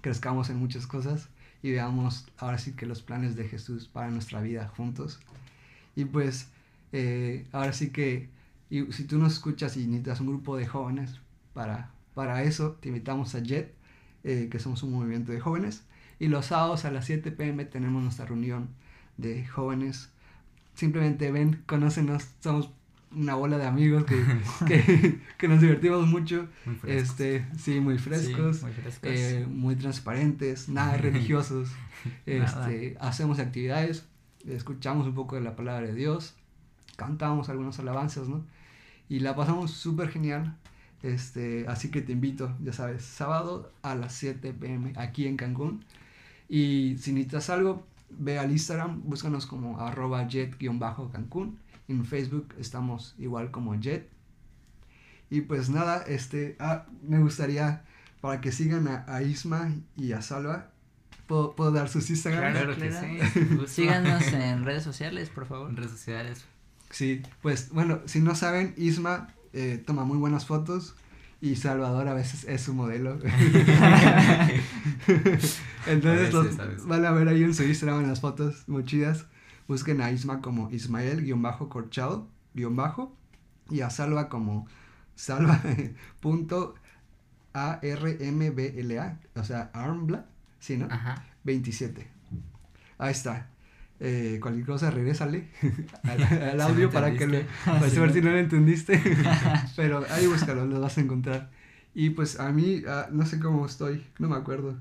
[0.00, 1.28] crezcamos en muchas cosas
[1.62, 5.20] y veamos ahora sí que los planes de Jesús para nuestra vida juntos.
[5.96, 6.48] Y pues
[6.92, 8.28] eh, ahora sí que
[8.70, 11.18] y si tú nos escuchas y necesitas un grupo de jóvenes
[11.54, 13.74] para, para eso, te invitamos a JET,
[14.24, 15.84] eh, que somos un movimiento de jóvenes.
[16.18, 18.68] Y los sábados a las 7 pm tenemos nuestra reunión
[19.16, 20.10] de jóvenes.
[20.74, 22.70] Simplemente ven, conócenos, somos
[23.12, 24.22] una bola de amigos que,
[24.66, 26.46] que, que nos divertimos mucho.
[26.66, 27.10] Muy frescos.
[27.10, 29.10] Este, sí, muy frescos, Sí, muy frescos.
[29.10, 31.70] eh, muy transparentes, nada religiosos.
[32.26, 32.70] Nada.
[32.72, 34.06] este, hacemos actividades,
[34.46, 36.34] escuchamos un poco de la palabra de Dios,
[36.96, 38.44] cantamos algunas alabanzas, ¿no?
[39.08, 40.56] Y la pasamos súper genial.
[41.02, 45.84] Este, así que te invito, ya sabes, sábado a las 7 pm aquí en Cancún.
[46.48, 51.58] Y si necesitas algo, ve al Instagram, búscanos como arroba jet-cancún.
[51.88, 54.08] En Facebook estamos igual como jet.
[55.30, 57.84] Y pues nada, este, ah, me gustaría
[58.20, 60.70] para que sigan a, a Isma y a Salva.
[61.26, 62.52] ¿Puedo, puedo dar sus Instagram?
[62.52, 63.18] Claro que sí.
[63.66, 65.68] Síganos en redes sociales, por favor.
[65.70, 66.44] en redes sociales.
[66.90, 70.94] Sí, pues bueno, si no saben, Isma eh, toma muy buenas fotos
[71.40, 73.18] y Salvador a veces es su modelo.
[75.86, 76.86] Entonces A los veces, a veces.
[76.86, 79.24] van a ver ahí en su Instagram en las fotos muy chidas.
[79.68, 82.26] Busquen a Isma como Ismael-Corchado,
[83.70, 84.66] y a Salva como
[85.14, 85.60] Salva
[86.20, 86.74] punto
[87.52, 90.26] A-R-M-B-L-A, o sea, Armbla,
[90.58, 90.86] ¿sí, no?
[90.90, 91.24] Ajá.
[91.44, 92.08] 27.
[92.98, 93.50] Ahí está.
[94.00, 95.48] Eh, cualquier cosa, regrésale
[96.04, 98.12] al, audio para que lo, para Sí, ¿no?
[98.12, 99.02] si no lo entendiste.
[99.76, 101.50] Pero ahí búscalo, lo vas a encontrar.
[101.94, 104.78] Y pues a mí, ah, no sé cómo estoy, no me acuerdo.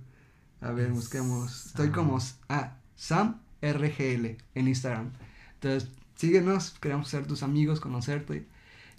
[0.61, 1.67] A ver, busquemos.
[1.67, 2.19] Estoy como
[2.49, 5.11] ah, Sam RGL en Instagram.
[5.55, 8.45] Entonces, síguenos, queremos ser tus amigos, conocerte.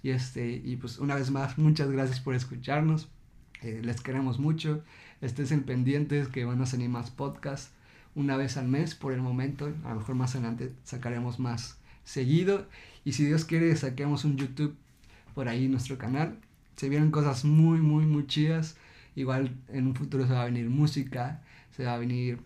[0.01, 3.09] Y este, y pues una vez más, muchas gracias por escucharnos.
[3.61, 4.83] Eh, les queremos mucho.
[5.21, 7.71] Estén pendientes que van a salir más podcasts
[8.15, 9.73] una vez al mes por el momento.
[9.83, 12.67] A lo mejor más adelante sacaremos más seguido.
[13.03, 14.75] Y si Dios quiere, saquemos un YouTube
[15.35, 16.37] por ahí en nuestro canal.
[16.75, 18.77] Se vienen cosas muy, muy, muy chidas.
[19.15, 21.43] Igual en un futuro se va a venir música,
[21.75, 22.39] se va a venir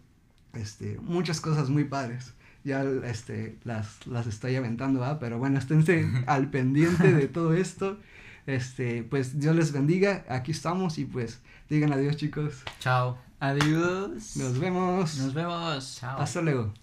[0.53, 2.33] este, muchas cosas muy padres.
[2.63, 5.17] Ya este, las, las estoy aventando, ¿verdad?
[5.19, 7.97] Pero bueno, esténse al pendiente de todo esto.
[8.45, 10.25] Este, pues Dios les bendiga.
[10.29, 12.63] Aquí estamos y pues digan adiós, chicos.
[12.79, 13.17] Chao.
[13.39, 14.37] Adiós.
[14.37, 15.17] Nos vemos.
[15.17, 15.97] Nos vemos.
[15.99, 16.19] Chao.
[16.19, 16.73] Hasta luego.